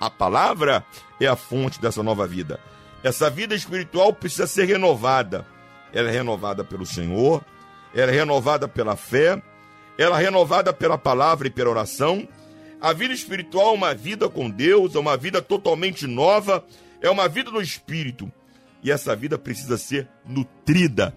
[0.00, 0.84] A palavra
[1.20, 2.60] é a fonte dessa nova vida.
[3.02, 5.46] Essa vida espiritual precisa ser renovada.
[5.92, 7.44] Ela é renovada pelo Senhor,
[7.94, 9.42] ela é renovada pela fé,
[9.96, 12.28] ela é renovada pela palavra e pela oração.
[12.80, 16.64] A vida espiritual é uma vida com Deus, é uma vida totalmente nova,
[17.00, 18.30] é uma vida no espírito.
[18.82, 21.16] E essa vida precisa ser nutrida,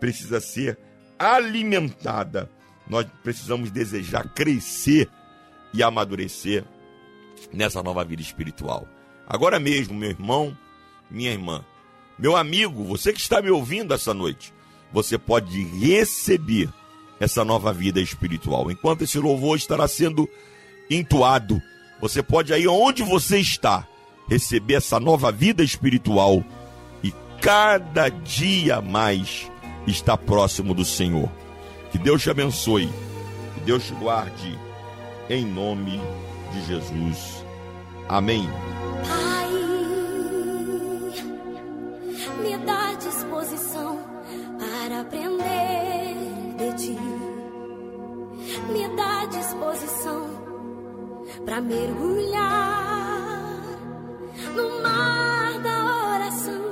[0.00, 0.78] precisa ser
[1.22, 2.50] alimentada.
[2.88, 5.08] Nós precisamos desejar crescer
[5.72, 6.64] e amadurecer
[7.52, 8.86] nessa nova vida espiritual.
[9.26, 10.56] Agora mesmo, meu irmão,
[11.10, 11.64] minha irmã,
[12.18, 14.52] meu amigo, você que está me ouvindo essa noite,
[14.92, 16.68] você pode receber
[17.18, 18.70] essa nova vida espiritual.
[18.70, 20.28] Enquanto esse louvor estará sendo
[20.90, 21.62] entoado,
[22.00, 23.86] você pode aí onde você está
[24.28, 26.44] receber essa nova vida espiritual
[27.02, 29.51] e cada dia mais
[29.90, 31.28] estar próximo do Senhor.
[31.90, 32.88] Que Deus te abençoe,
[33.54, 34.58] que Deus te guarde,
[35.28, 36.00] em nome
[36.52, 37.44] de Jesus.
[38.08, 38.48] Amém.
[39.06, 39.50] Pai,
[42.42, 43.98] me dá disposição
[44.58, 46.14] para aprender
[46.58, 46.98] de ti.
[48.72, 50.42] Me dá disposição
[51.44, 52.82] para mergulhar
[54.54, 56.62] no mar da oração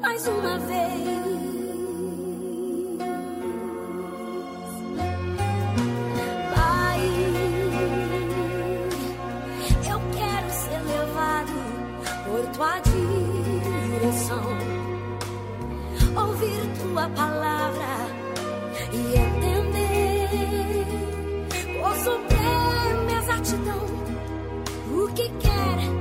[0.00, 1.47] mais uma vez.
[16.98, 17.86] Tua palavra
[18.92, 20.28] e entender.
[21.80, 23.86] Com suprema exatidão
[24.90, 25.97] o que quer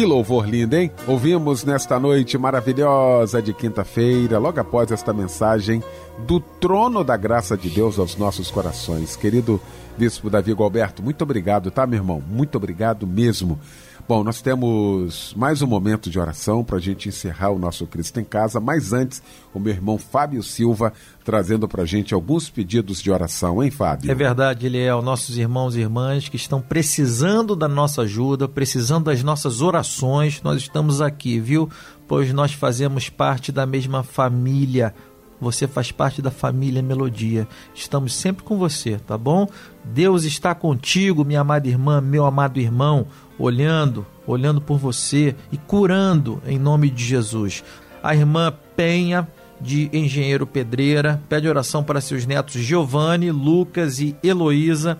[0.00, 0.90] Que louvor lindo, hein?
[1.06, 5.82] Ouvimos nesta noite maravilhosa de quinta-feira, logo após esta mensagem
[6.30, 9.16] do trono da graça de Deus aos nossos corações.
[9.16, 9.60] Querido
[9.98, 12.22] Bispo Davi Galberto, muito obrigado, tá, meu irmão?
[12.24, 13.58] Muito obrigado mesmo.
[14.06, 18.20] Bom, nós temos mais um momento de oração para a gente encerrar o nosso Cristo
[18.20, 19.20] em Casa, mas antes,
[19.52, 20.92] o meu irmão Fábio Silva
[21.24, 24.08] trazendo para a gente alguns pedidos de oração, hein, Fábio?
[24.08, 29.06] É verdade, ele é nossos irmãos e irmãs que estão precisando da nossa ajuda, precisando
[29.06, 30.40] das nossas orações.
[30.42, 31.68] Nós estamos aqui, viu?
[32.06, 34.94] Pois nós fazemos parte da mesma família.
[35.40, 37.48] Você faz parte da família Melodia.
[37.74, 39.48] Estamos sempre com você, tá bom?
[39.84, 43.06] Deus está contigo, minha amada irmã, meu amado irmão
[43.38, 47.64] olhando, olhando por você e curando em nome de Jesus.
[48.02, 49.26] A irmã Penha,
[49.60, 54.98] de Engenheiro Pedreira, pede oração para seus netos Giovanni, Lucas e Heloísa.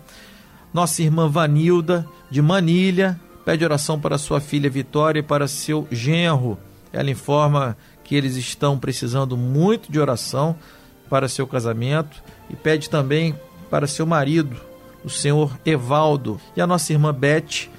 [0.73, 6.57] Nossa irmã Vanilda, de Manilha, pede oração para sua filha Vitória e para seu genro.
[6.93, 7.77] Ela informa
[8.11, 10.57] que eles estão precisando muito de oração
[11.09, 13.33] para seu casamento e pede também
[13.69, 14.57] para seu marido,
[15.01, 16.37] o senhor Evaldo.
[16.53, 17.69] E a nossa irmã Beth,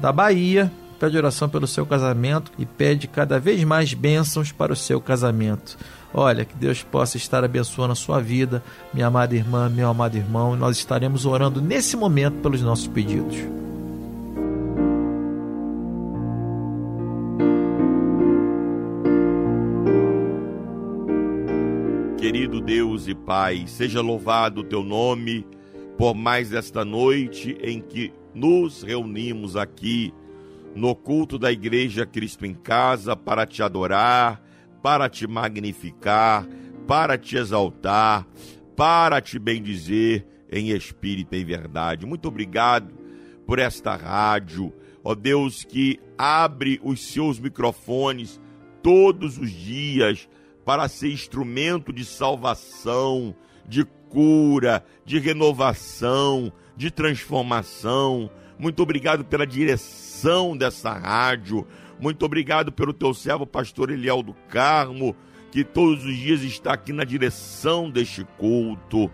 [0.00, 4.76] da Bahia, pede oração pelo seu casamento e pede cada vez mais bênçãos para o
[4.76, 5.76] seu casamento.
[6.14, 8.64] Olha, que Deus possa estar abençoando a sua vida,
[8.94, 10.56] minha amada irmã, meu amado irmão.
[10.56, 13.36] Nós estaremos orando nesse momento pelos nossos pedidos.
[22.24, 25.46] Querido Deus e Pai, seja louvado o teu nome
[25.98, 30.10] por mais esta noite em que nos reunimos aqui
[30.74, 34.42] no culto da Igreja Cristo em Casa para te adorar,
[34.82, 36.48] para te magnificar,
[36.86, 38.26] para te exaltar,
[38.74, 42.06] para te bendizer em espírito e em verdade.
[42.06, 42.94] Muito obrigado
[43.46, 44.72] por esta rádio,
[45.04, 48.40] ó Deus, que abre os seus microfones
[48.82, 50.26] todos os dias
[50.64, 53.34] para ser instrumento de salvação,
[53.66, 58.30] de cura, de renovação, de transformação.
[58.58, 61.66] Muito obrigado pela direção dessa rádio.
[62.00, 65.16] Muito obrigado pelo teu servo, pastor Eliel do Carmo,
[65.50, 69.10] que todos os dias está aqui na direção deste culto.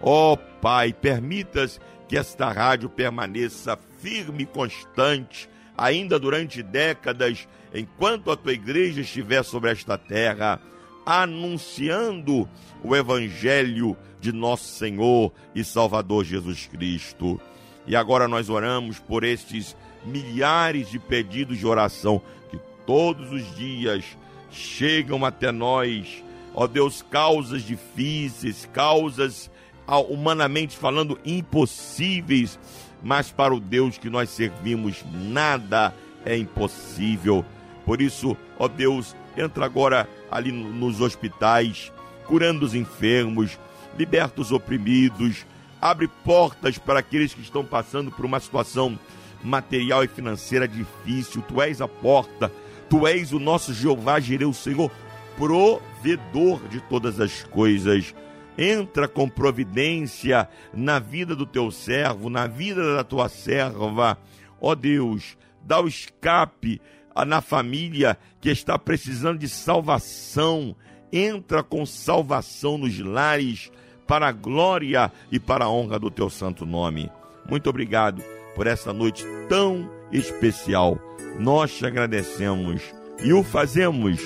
[0.00, 8.30] Ó oh, Pai, permitas que esta rádio permaneça firme e constante, ainda durante décadas, enquanto
[8.30, 10.60] a tua igreja estiver sobre esta terra,
[11.04, 12.48] anunciando
[12.82, 17.40] o evangelho de nosso Senhor e Salvador Jesus Cristo.
[17.86, 24.04] E agora nós oramos por estes milhares de pedidos de oração que todos os dias
[24.50, 26.22] chegam até nós.
[26.54, 29.50] Ó Deus, causas difíceis, causas
[29.86, 32.58] ah, humanamente falando impossíveis,
[33.02, 35.94] mas para o Deus que nós servimos nada
[36.24, 37.44] é impossível.
[37.84, 41.92] Por isso, ó Deus, entra agora ali nos hospitais,
[42.26, 43.56] curando os enfermos,
[43.96, 45.46] liberta os oprimidos,
[45.80, 48.98] abre portas para aqueles que estão passando por uma situação
[49.44, 51.40] material e financeira difícil.
[51.42, 52.50] Tu és a porta,
[52.90, 54.90] tu és o nosso Jeová Jireu, Senhor,
[55.36, 58.12] provedor de todas as coisas.
[58.58, 64.18] Entra com providência na vida do teu servo, na vida da tua serva.
[64.60, 66.80] Ó Deus, dá o escape
[67.22, 70.74] na família que está precisando de salvação.
[71.12, 73.70] Entra com salvação nos lares
[74.06, 77.10] para a glória e para a honra do teu santo nome.
[77.48, 78.22] Muito obrigado
[78.54, 80.98] por essa noite tão especial.
[81.38, 82.82] Nós te agradecemos
[83.22, 84.20] e o fazemos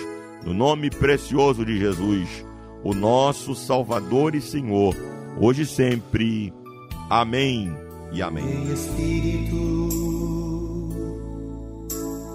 [0.44, 2.44] no nome precioso de Jesus,
[2.82, 4.94] o nosso Salvador e Senhor,
[5.38, 6.52] hoje e sempre.
[7.10, 7.74] Amém
[8.12, 8.72] e amém.
[8.72, 10.47] Espírito,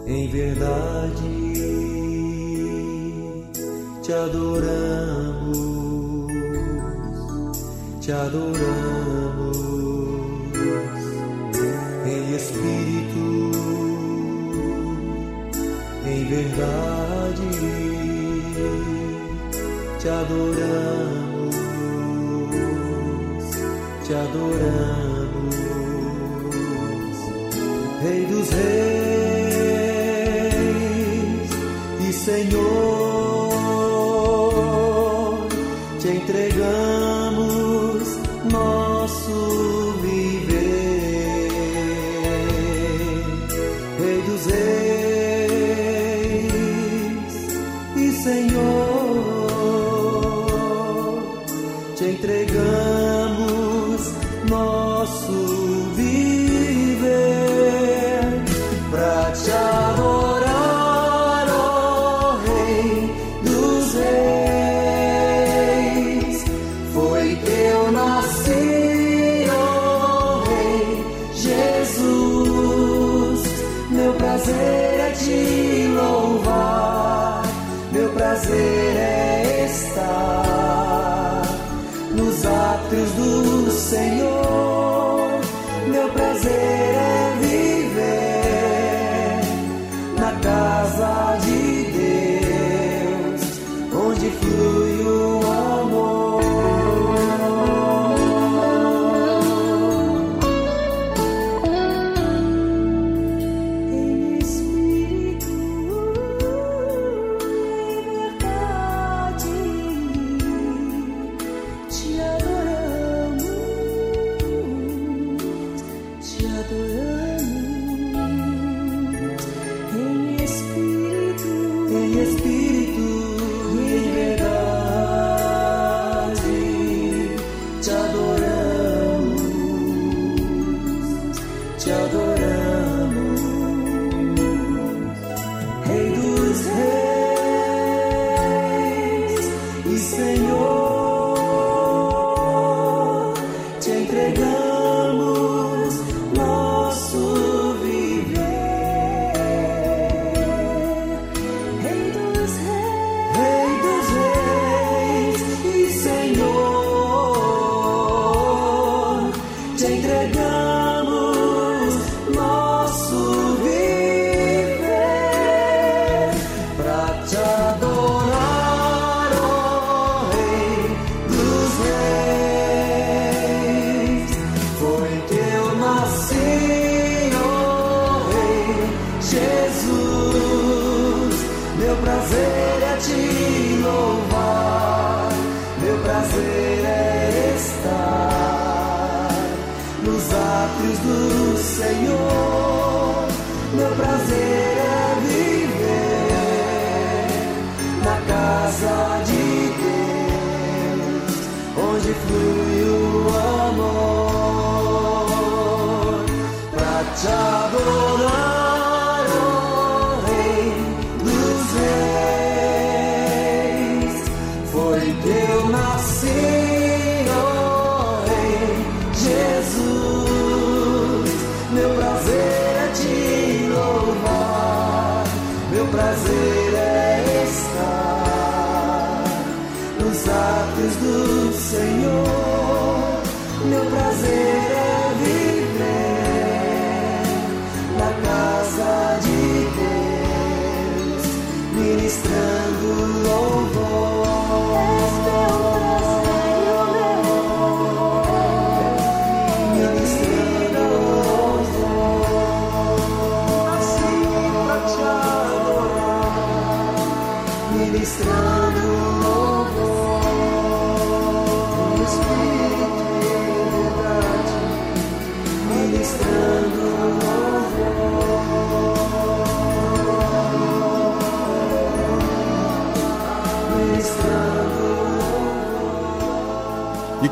[0.06, 1.54] em verdade,
[4.02, 5.74] te adoramos
[8.04, 9.58] te adoramos
[12.06, 13.52] em espírito,
[16.06, 17.50] em verdade,
[20.02, 21.56] te adoramos,
[24.06, 25.56] te adoramos,
[28.02, 29.13] Rei dos Reis
[32.14, 33.50] Senhor,
[36.00, 38.04] te entregamos
[38.50, 39.63] nosso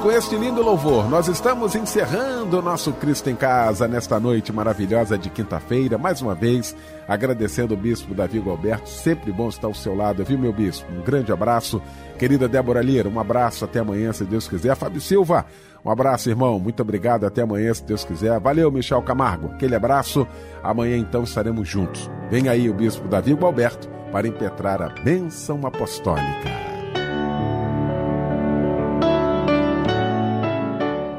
[0.02, 5.16] com este lindo louvor, nós estamos encerrando o nosso Cristo em Casa nesta noite maravilhosa
[5.16, 5.95] de quinta-feira.
[5.95, 6.76] Mais uma vez,
[7.08, 8.89] agradecendo o Bispo Davi Alberto.
[8.89, 10.91] Sempre bom estar ao seu lado, viu, meu Bispo?
[10.91, 11.80] Um grande abraço.
[12.18, 13.64] Querida Débora Lira, um abraço.
[13.64, 14.76] Até amanhã, se Deus quiser.
[14.76, 15.45] Fábio Silva,
[15.86, 16.58] um abraço, irmão.
[16.58, 17.28] Muito obrigado.
[17.28, 18.39] Até amanhã, se Deus quiser.
[18.39, 19.52] Valeu, Michel Camargo.
[19.54, 20.28] Aquele abraço.
[20.64, 22.10] Amanhã, então, estaremos juntos.
[22.28, 26.70] Vem aí o Bispo Davi Alberto para impetrar a bênção apostólica.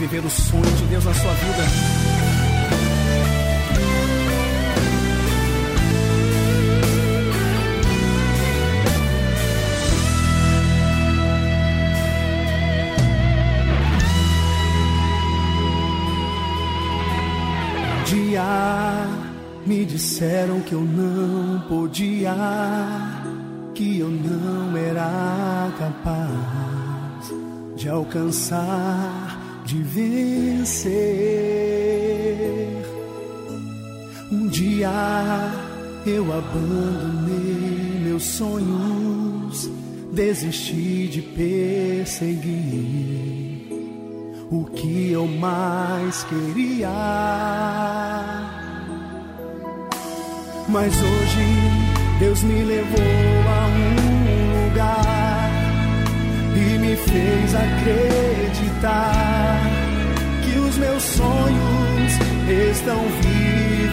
[0.00, 1.62] viver o sonho de Deus na sua vida.
[18.06, 19.06] Dia
[19.66, 22.34] Me disseram que eu não podia,
[23.74, 27.30] que eu não era capaz
[27.76, 28.99] de alcançar
[29.70, 30.90] de vencer.
[34.32, 34.90] Um dia
[36.04, 39.70] eu abandonei meus sonhos,
[40.12, 42.50] desisti de perseguir
[44.50, 46.90] o que eu mais queria.
[50.68, 51.46] Mas hoje
[52.18, 52.98] Deus me levou
[53.48, 53.69] a
[56.90, 59.60] me fez acreditar
[60.42, 62.12] que os meus sonhos
[62.68, 63.90] estão vivos.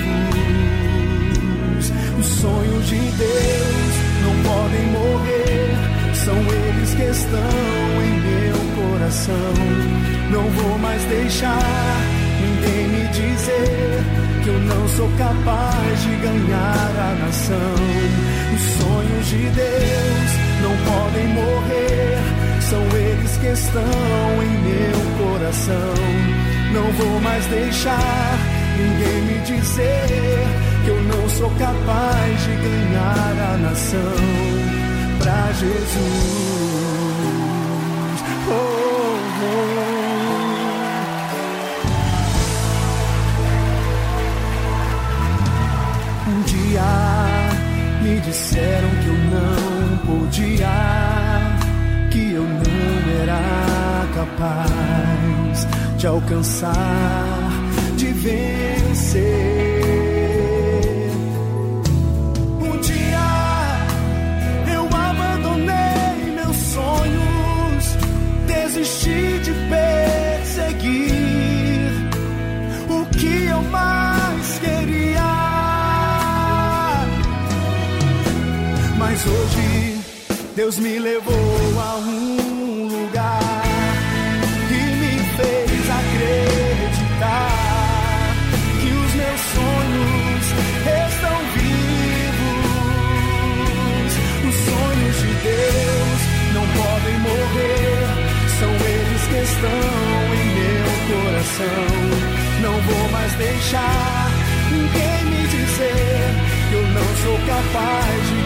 [2.17, 3.93] Os sonhos de Deus
[4.23, 5.75] não podem morrer,
[6.15, 9.53] são eles que estão em meu coração.
[10.31, 12.01] Não vou mais deixar
[12.41, 14.03] ninguém me dizer
[14.43, 17.75] que eu não sou capaz de ganhar a nação.
[18.55, 20.31] Os sonhos de Deus
[20.63, 22.36] não podem morrer,
[22.70, 23.82] são eles que estão
[24.43, 25.93] em meu coração.
[26.74, 28.38] Não vou mais deixar
[28.78, 30.47] ninguém me dizer
[30.84, 34.15] que eu não sou capaz de ganhar a nação
[35.20, 35.88] pra Jesus.
[38.49, 39.97] Oh, oh.
[46.30, 46.82] Um dia
[48.03, 50.68] me disseram que eu não podia,
[52.11, 52.57] que eu não
[53.23, 55.67] era capaz
[55.97, 57.49] de alcançar,
[57.95, 59.47] de vencer.
[62.61, 63.27] Um dia
[64.73, 67.97] eu abandonei meus sonhos,
[68.45, 71.11] desisti de perseguir
[72.89, 75.47] o que eu mais queria.
[78.97, 79.97] Mas hoje
[80.55, 81.33] Deus me levou
[81.79, 82.36] a um
[99.58, 101.86] estão em meu coração.
[102.62, 104.30] Não vou mais deixar
[104.72, 106.36] ninguém me dizer
[106.70, 108.36] que eu não sou capaz de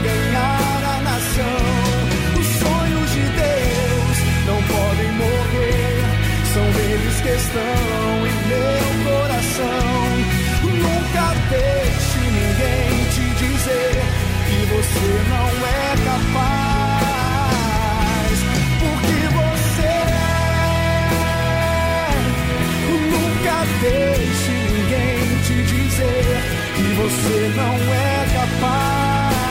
[27.55, 29.41] não é capaz,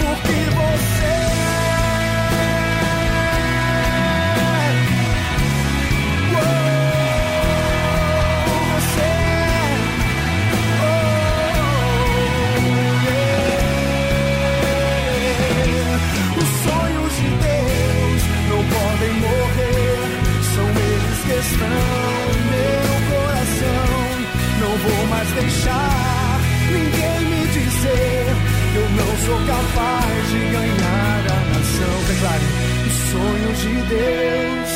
[0.00, 1.62] porque você é.
[17.22, 19.98] Deus não podem morrer,
[20.54, 22.01] são eles que estão
[29.24, 31.94] sou capaz de ganhar a nação.
[32.08, 32.48] Declare
[32.86, 34.72] os sonhos de Deus.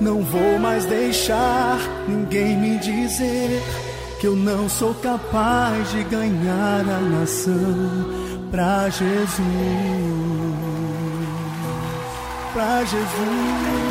[0.00, 3.62] Não vou mais deixar ninguém me dizer
[4.20, 8.06] que eu não sou capaz de ganhar a nação
[8.50, 9.38] pra Jesus.
[12.52, 12.84] Pra
[13.20, 13.87] Oh,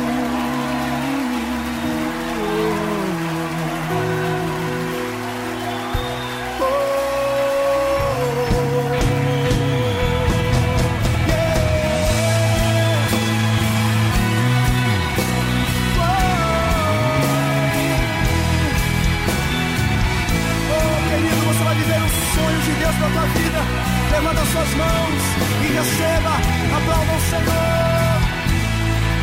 [24.18, 25.22] Levanta as suas mãos
[25.62, 26.34] e receba.
[26.76, 27.78] Aplauda o Senhor.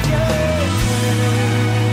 [0.08, 1.85] Yeah.